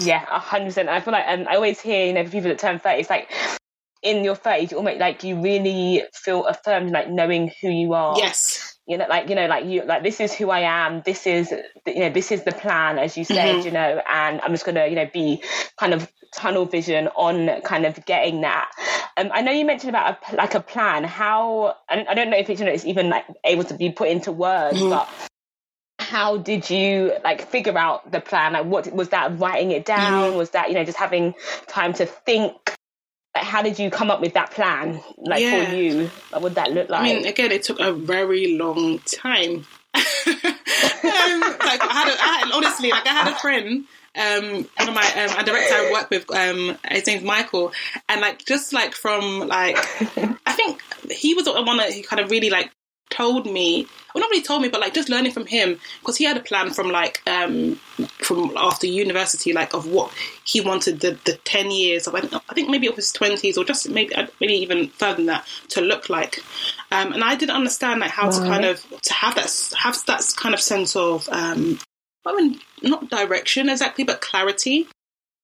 [0.00, 0.88] Yeah, a hundred percent.
[0.88, 3.30] I feel like um, I always hear you know people that turn thirty, it's like
[4.02, 8.16] in your thirties, you almost like you really feel affirmed, like knowing who you are.
[8.16, 11.26] Yes you know like you know like you like this is who i am this
[11.26, 11.54] is
[11.86, 13.66] you know this is the plan as you said mm-hmm.
[13.66, 15.40] you know and i'm just gonna you know be
[15.78, 18.70] kind of tunnel vision on kind of getting that.
[19.16, 21.04] Um, i know you mentioned about a, like a plan.
[21.04, 24.08] How i don't know if it's, you know, it's even like able to be put
[24.08, 24.90] into words mm-hmm.
[24.90, 25.08] but
[25.98, 28.54] how did you like figure out the plan?
[28.54, 30.30] Like what was that writing it down?
[30.30, 30.36] Mm-hmm.
[30.36, 31.34] was that you know just having
[31.66, 32.54] time to think?
[33.34, 35.66] Like, how did you come up with that plan like yeah.
[35.66, 36.10] for you?
[36.30, 39.66] What would that look like i mean again it took a very long time.
[41.02, 43.84] Um, like I had, a, I had honestly, like I had a friend
[44.18, 47.72] um, one of my um, a director I work with, um, his name's Michael,
[48.08, 49.76] and like just like from like
[50.46, 52.70] I think he was the one that he kind of really like
[53.10, 53.84] told me
[54.14, 55.78] well not really told me but like just learning from him.
[56.00, 57.76] Because he had a plan from like um
[58.18, 60.12] from after university like of what
[60.44, 62.20] he wanted the the 10 years of I
[62.54, 65.80] think maybe of his 20s or just maybe uh, maybe even further than that to
[65.80, 66.40] look like.
[66.90, 68.34] Um and I didn't understand like how right.
[68.34, 71.78] to kind of to have that have that kind of sense of um
[72.26, 74.88] I mean not direction exactly but clarity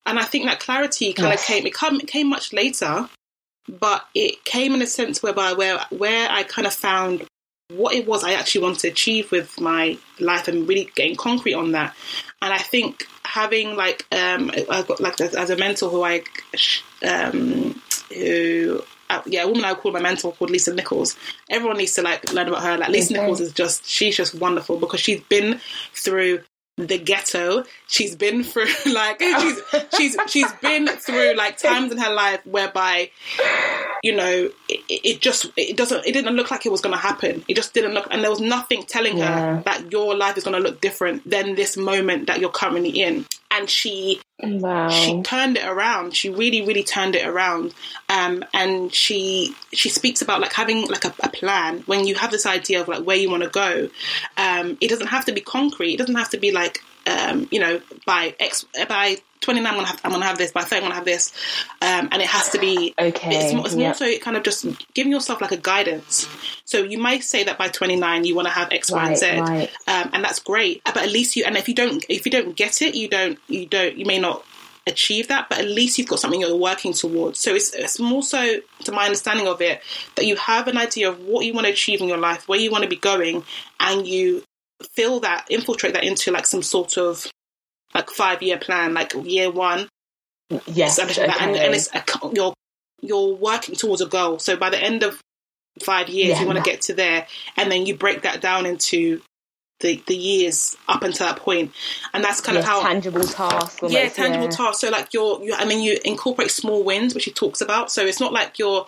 [0.04, 1.42] and I think that clarity kind yes.
[1.42, 3.08] of came it came, it came much later
[3.68, 7.26] but it came in a sense whereby where where I kind of found
[7.68, 11.54] what it was I actually wanted to achieve with my life and really getting concrete
[11.54, 11.96] on that.
[12.40, 16.22] And I think having like um I've got like as a mentor who I
[17.06, 17.80] um
[18.14, 21.16] who uh, yeah, a woman I call my mentor called Lisa Nichols.
[21.48, 22.76] Everyone needs to like learn about her.
[22.76, 23.22] Like Lisa okay.
[23.22, 25.60] Nichols is just she's just wonderful because she's been
[25.92, 26.42] through
[26.76, 27.64] the ghetto.
[27.86, 29.84] She's been through like oh.
[29.96, 33.10] she's she's she's been through like times in her life whereby
[34.02, 37.00] you know it, it just it doesn't it didn't look like it was going to
[37.00, 37.44] happen.
[37.48, 39.56] It just didn't look, and there was nothing telling yeah.
[39.56, 42.90] her that your life is going to look different than this moment that you're currently
[42.90, 43.26] in.
[43.50, 44.88] And she wow.
[44.88, 46.14] she turned it around.
[46.14, 47.74] She really really turned it around.
[48.08, 52.30] Um, and she she speaks about like having like a, a plan when you have
[52.30, 53.88] this idea of like where you want to go.
[54.36, 55.94] Um, it doesn't have to be concrete.
[55.94, 59.86] It doesn't have to be like um, you know, by X by 29 I'm gonna
[59.86, 61.32] have I'm gonna have this by 30 I'm gonna have this
[61.82, 64.66] um, and it has to be okay it's, more, it's more so kind of just
[64.94, 66.26] giving yourself like a guidance.
[66.64, 69.18] So you might say that by 29 you want to have X, right, Y, and
[69.18, 69.70] Z, right.
[69.86, 72.56] um, and that's great but at least you and if you don't if you don't
[72.56, 74.44] get it you don't you don't you may not
[74.88, 77.38] achieve that but at least you've got something you're working towards.
[77.38, 79.82] So it's, it's more so to my understanding of it
[80.14, 82.58] that you have an idea of what you want to achieve in your life where
[82.58, 83.44] you want to be going
[83.80, 84.44] and you
[84.92, 87.26] fill that, infiltrate that into like some sort of
[87.94, 89.88] like five year plan, like year one.
[90.66, 91.24] Yes, okay.
[91.24, 92.54] and, and, it's a, you're
[93.00, 94.38] you're working towards a goal.
[94.38, 95.20] So by the end of
[95.82, 98.64] five years, yeah, you want to get to there, and then you break that down
[98.64, 99.20] into
[99.80, 101.72] the the years up until that point,
[102.14, 103.82] and that's kind of how tangible tasks.
[103.82, 104.50] Almost, yeah, tangible yeah.
[104.50, 104.80] tasks.
[104.80, 107.90] So like you're, you, I mean, you incorporate small wins, which he talks about.
[107.90, 108.86] So it's not like you're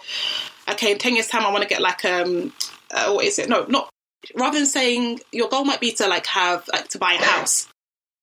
[0.70, 0.92] okay.
[0.92, 2.52] In ten years' time, I want to get like um,
[2.92, 3.48] uh, what is it?
[3.48, 3.90] No, not
[4.34, 7.68] rather than saying your goal might be to like have like to buy a house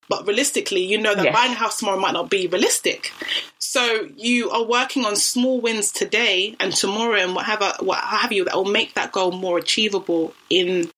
[0.10, 1.34] but realistically you know that yes.
[1.34, 3.12] buying a house tomorrow might not be realistic
[3.60, 8.46] so you are working on small wins today and tomorrow and whatever what have you
[8.46, 10.90] that will make that goal more achievable in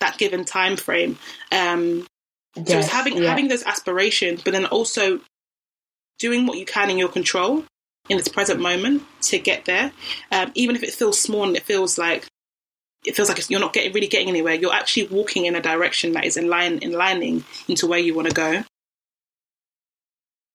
[0.00, 1.18] that given time frame
[1.52, 2.06] um
[2.56, 3.28] yes, so it's having yeah.
[3.28, 5.20] having those aspirations but then also
[6.18, 7.64] doing what you can in your control
[8.08, 9.92] in this present moment to get there
[10.32, 12.26] um, even if it feels small and it feels like
[13.04, 14.54] it feels like you're not getting really getting anywhere.
[14.54, 18.14] You're actually walking in a direction that is in line, in lining into where you
[18.14, 18.62] want to go.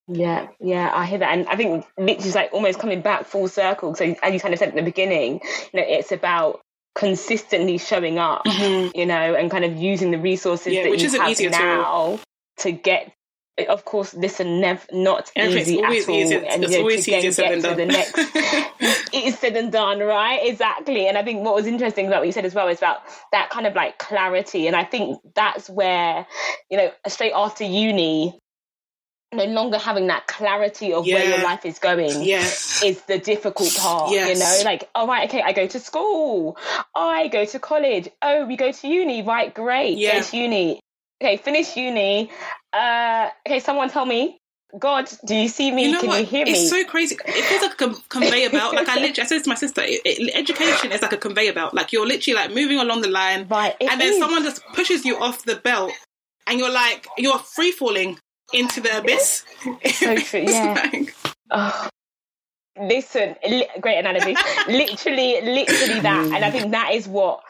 [0.08, 3.96] Yeah, yeah, I hear that, and I think literally like almost coming back full circle.
[3.96, 5.42] So as you kind of said at the beginning,
[5.74, 6.62] you know, it's about
[6.94, 8.96] consistently showing up, mm-hmm.
[8.96, 12.20] you know, and kind of using the resources yeah, that you have now
[12.58, 13.12] to get
[13.70, 15.94] of course, this is never not easy at all.
[15.94, 18.14] Easier, and it's you know, always easier get to the next,
[19.14, 20.40] it is said and done, right?
[20.44, 21.08] Exactly.
[21.08, 22.98] And I think what was interesting about what you said as well is about
[23.32, 24.68] that kind of like clarity.
[24.68, 26.28] And I think that's where,
[26.70, 28.38] you know, straight after uni,
[29.32, 31.16] no longer having that clarity of yeah.
[31.16, 32.84] where your life is going yes.
[32.84, 34.12] is the difficult part.
[34.12, 34.38] Yes.
[34.38, 36.58] You know, like, oh right, okay, I go to school,
[36.94, 40.20] I go to college, oh, we go to uni, right, great, yeah.
[40.20, 40.80] go to uni.
[41.22, 42.30] Okay, finish uni
[42.76, 44.38] uh, okay, someone tell me.
[44.78, 45.86] God, do you see me?
[45.86, 46.20] You know Can what?
[46.20, 46.60] you hear it's me?
[46.60, 47.16] It's so crazy.
[47.26, 48.76] It feels like a com- conveyor belt.
[48.76, 51.54] Like I literally, I said to my sister, it, it, education is like a conveyor
[51.54, 51.74] belt.
[51.74, 54.20] Like you're literally like moving along the line, right, and then is.
[54.20, 55.94] someone just pushes you off the belt,
[56.48, 58.18] and you're like you're free falling
[58.54, 59.46] into the abyss.
[59.94, 60.42] So true.
[60.48, 60.90] Yeah.
[60.92, 61.16] like...
[61.52, 61.88] oh.
[62.78, 64.36] Listen, li- great analogy.
[64.68, 67.42] literally, literally that, and I think that is what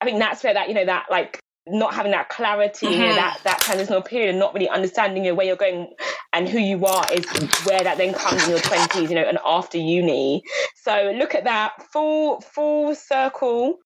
[0.00, 3.00] I think that's where that you know that like not having that clarity, mm-hmm.
[3.00, 5.92] you know, that, that transitional period and not really understanding you know, where you're going
[6.32, 7.26] and who you are is
[7.64, 10.42] where that then comes in your 20s, you know, and after uni.
[10.76, 13.78] So look at that full, full circle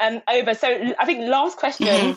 [0.00, 0.54] um, over.
[0.54, 0.68] So
[0.98, 1.86] I think last question.
[1.86, 2.16] Mm-hmm.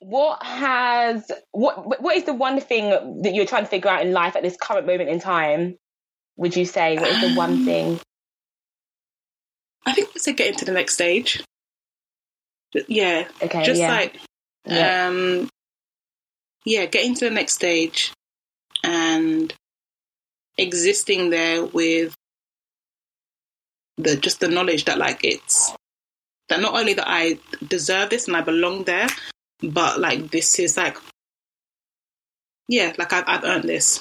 [0.00, 2.88] What has what what is the one thing
[3.22, 5.76] that you're trying to figure out in life at this current moment in time?
[6.36, 8.00] Would you say what is the one um, thing?
[9.84, 11.44] I think it's to get into the next stage.
[12.74, 13.28] Yeah.
[13.42, 13.64] Okay.
[13.64, 13.90] Just yeah.
[13.90, 14.20] like,
[14.66, 15.06] yeah.
[15.08, 15.48] um,
[16.64, 18.12] yeah, getting to the next stage
[18.84, 19.52] and
[20.56, 22.14] existing there with
[23.96, 25.74] the just the knowledge that like it's
[26.48, 29.08] that not only that I deserve this and I belong there,
[29.62, 30.96] but like this is like,
[32.68, 34.00] yeah, like I've, I've earned this.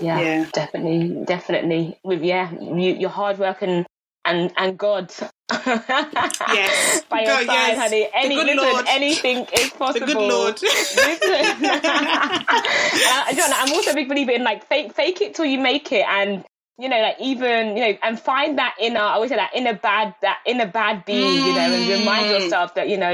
[0.00, 1.98] Yeah, yeah, definitely, definitely.
[2.04, 3.86] With yeah, you, your hard work and
[4.24, 5.12] and and God.
[5.50, 7.78] yes, by your God, side, yes.
[7.78, 8.08] honey.
[8.14, 8.86] Any, listen, Lord.
[8.88, 10.06] anything is possible.
[10.06, 10.54] The good Lord.
[13.04, 15.92] uh, John, I'm also a big believer in like fake fake it till you make
[15.92, 16.44] it, and
[16.78, 19.00] you know, like even you know, and find that inner.
[19.00, 21.46] I always say that inner bad, that inner bad bee, mm.
[21.46, 22.40] you know, and remind mm.
[22.40, 23.10] yourself that you know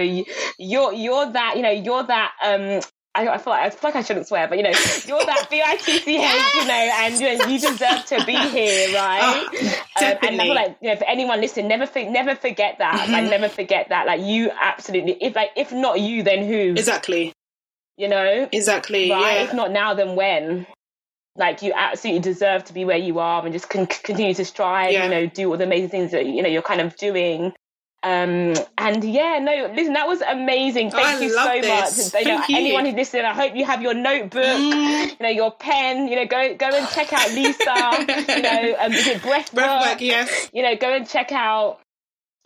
[0.59, 2.80] you're you're that you know you're that um
[3.14, 4.70] I, I, feel like I feel like I shouldn't swear, but you know,
[5.06, 8.24] you're that B I T C H, you know, and you know, you deserve to
[8.24, 9.46] be here, right?
[9.50, 13.00] Oh, um, and I feel like you know, for anyone listening, never never forget that.
[13.00, 13.12] Mm-hmm.
[13.12, 14.06] Like, never forget that.
[14.06, 16.70] Like, you absolutely, if like if not you, then who?
[16.70, 17.32] Exactly.
[17.96, 18.48] You know.
[18.52, 19.11] Exactly.
[19.11, 19.36] Right.
[19.38, 19.42] Yeah.
[19.44, 20.66] If not now, then when?
[21.34, 24.92] Like you absolutely deserve to be where you are and just con- continue to strive.
[24.92, 25.04] Yeah.
[25.04, 27.52] You know, do all the amazing things that you know you're kind of doing
[28.05, 30.92] um, and yeah, no, listen, that was amazing.
[30.92, 32.14] Thank I you so this.
[32.14, 32.22] much.
[32.22, 35.11] You know, anyone who's listening, I hope you have your notebook, mm.
[35.11, 38.92] you know, your pen, you know, go go and check out Lisa, you know, um,
[38.92, 39.64] is it breathwork?
[39.64, 40.49] Breathwork, yes.
[40.53, 41.80] You know, go and check out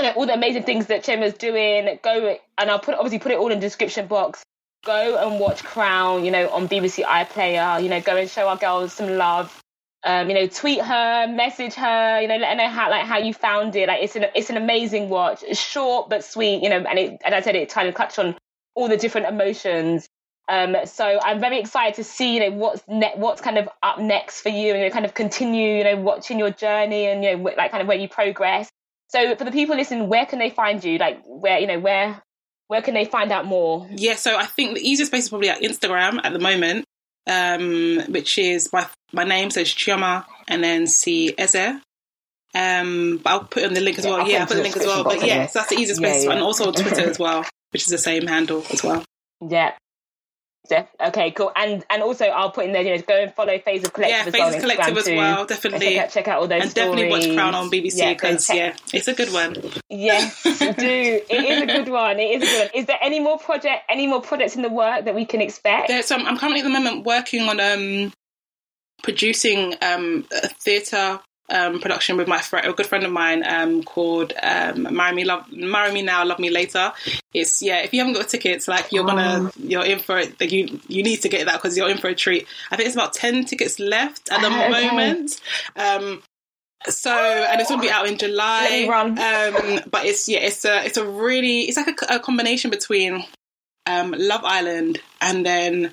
[0.00, 1.98] you know, all the amazing things that Chioma's doing.
[2.02, 4.42] Go and I'll put obviously put it all in the description box.
[4.84, 7.82] Go and watch Crown, you know, on BBC iPlayer.
[7.82, 9.61] You know, go and show our girls some love
[10.04, 13.18] um, you know, tweet her, message her, you know, let her know how like how
[13.18, 13.88] you found it.
[13.88, 15.44] Like it's an it's an amazing watch.
[15.46, 18.18] It's short but sweet, you know, and it and I said it kind of touched
[18.18, 18.36] on
[18.74, 20.08] all the different emotions.
[20.48, 24.00] Um, so I'm very excited to see, you know, what's ne- what's kind of up
[24.00, 27.22] next for you, and you know, kind of continue, you know, watching your journey and
[27.22, 28.68] you know, like kind of where you progress.
[29.06, 30.98] So for the people listening, where can they find you?
[30.98, 32.20] Like where you know where
[32.66, 33.86] where can they find out more?
[33.92, 36.86] Yeah, so I think the easiest place is probably at Instagram at the moment
[37.26, 41.80] um, which is my my name, so it's Chioma, and then C Eze.
[42.54, 44.20] Um, but I'll put on the link as yeah, well.
[44.20, 45.04] I'll yeah, I'll put the link as well.
[45.04, 46.32] But yeah, so that's the easiest yeah, place, yeah.
[46.32, 49.04] and also Twitter as well, which is the same handle as well.
[49.40, 49.72] Yeah,
[50.70, 51.50] Okay, cool.
[51.56, 54.24] And and also I'll put in there, you know, go and follow Phases Collective yeah,
[54.26, 55.86] as Phases well Collective as well, definitely.
[55.94, 56.90] Check out, check out, all those And stories.
[57.00, 59.56] definitely watch Crown on BBC because yeah, yeah, it's a good one.
[59.90, 60.50] Yes, do.
[60.54, 62.20] It is a good one.
[62.20, 62.80] It is a good one.
[62.80, 65.90] Is there any more project any more projects in the work that we can expect?
[65.90, 68.12] Yeah, so I'm, I'm currently at the moment working on um
[69.02, 71.20] producing um a theatre
[71.52, 75.24] um, production with my friend, a good friend of mine, um, called um, "Marry Me,
[75.24, 76.92] Love, Marry Me Now, Love Me Later."
[77.34, 77.80] It's yeah.
[77.80, 79.50] If you haven't got tickets, like you're gonna, oh.
[79.58, 80.40] you're in for it.
[80.40, 82.46] Like, you you need to get that because you're in for a treat.
[82.70, 84.70] I think it's about ten tickets left at the okay.
[84.70, 85.40] moment.
[85.76, 86.22] Um,
[86.88, 88.86] so and it's gonna be out in July.
[88.90, 93.24] Um, but it's yeah, it's a it's a really it's like a, a combination between
[93.86, 95.92] um, Love Island and then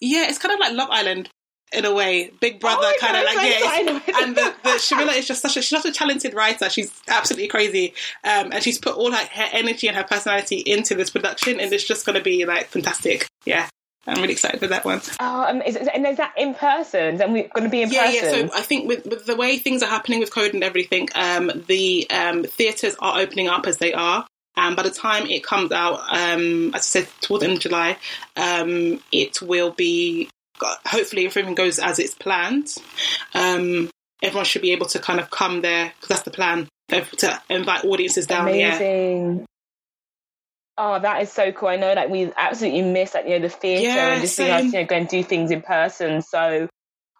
[0.00, 1.28] yeah, it's kind of like Love Island,
[1.72, 4.22] in a way, Big Brother oh kind of like yeah.
[4.22, 6.68] and the, the Shamilla is just such a she's such a talented writer.
[6.68, 7.94] She's absolutely crazy,
[8.24, 11.72] um, and she's put all her, her energy and her personality into this production, and
[11.72, 13.26] it's just going to be like fantastic.
[13.44, 13.68] Yeah.
[14.06, 15.02] I'm really excited for that one.
[15.20, 17.20] Oh, um, is, and is that in person?
[17.20, 18.46] And we're going to be in yeah, person.
[18.46, 21.08] Yeah, So I think with, with, the way things are happening with COVID and everything,
[21.14, 24.26] um, the um, theatres are opening up as they are.
[24.56, 27.62] And by the time it comes out, um, as I said, towards the end of
[27.62, 27.98] July,
[28.36, 30.30] um, it will be
[30.86, 32.74] hopefully if everything goes as it's planned,
[33.34, 33.90] um,
[34.22, 37.84] everyone should be able to kind of come there because that's the plan to invite
[37.84, 38.48] audiences down.
[38.48, 39.46] Amazing.
[40.76, 41.68] Oh, that is so cool.
[41.68, 44.50] I know like we absolutely miss like you know the theatre yeah, and just being
[44.50, 46.22] able to you know go and do things in person.
[46.22, 46.68] So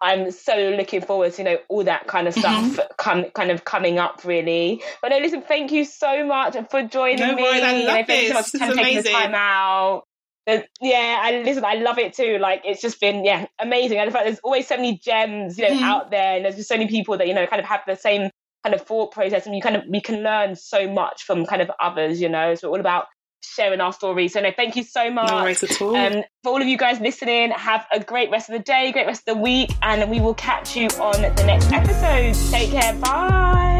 [0.01, 2.81] I'm so looking forward to you know all that kind of stuff mm-hmm.
[2.97, 4.81] come kind of coming up really.
[5.01, 7.43] But no, listen, thank you so much for joining no me.
[7.43, 8.21] Worries, I love you know, thank this.
[8.21, 10.03] you so much for taking the time out
[10.47, 11.63] yeah, I listen.
[11.63, 12.37] I love it too.
[12.39, 13.97] Like it's just been yeah amazing.
[13.97, 15.81] And in fact, there's always so many gems you know mm.
[15.81, 17.95] out there, and there's just so many people that you know kind of have the
[17.95, 18.29] same
[18.63, 21.61] kind of thought process, and you kind of we can learn so much from kind
[21.61, 22.19] of others.
[22.19, 23.05] You know, so it's all about
[23.43, 24.33] sharing our stories.
[24.33, 25.29] So no, thank you so much.
[25.29, 25.95] No worries at all.
[25.95, 29.07] Um, for all of you guys listening, have a great rest of the day, great
[29.07, 32.33] rest of the week, and we will catch you on the next episode.
[32.51, 32.93] Take care.
[32.95, 33.70] Bye.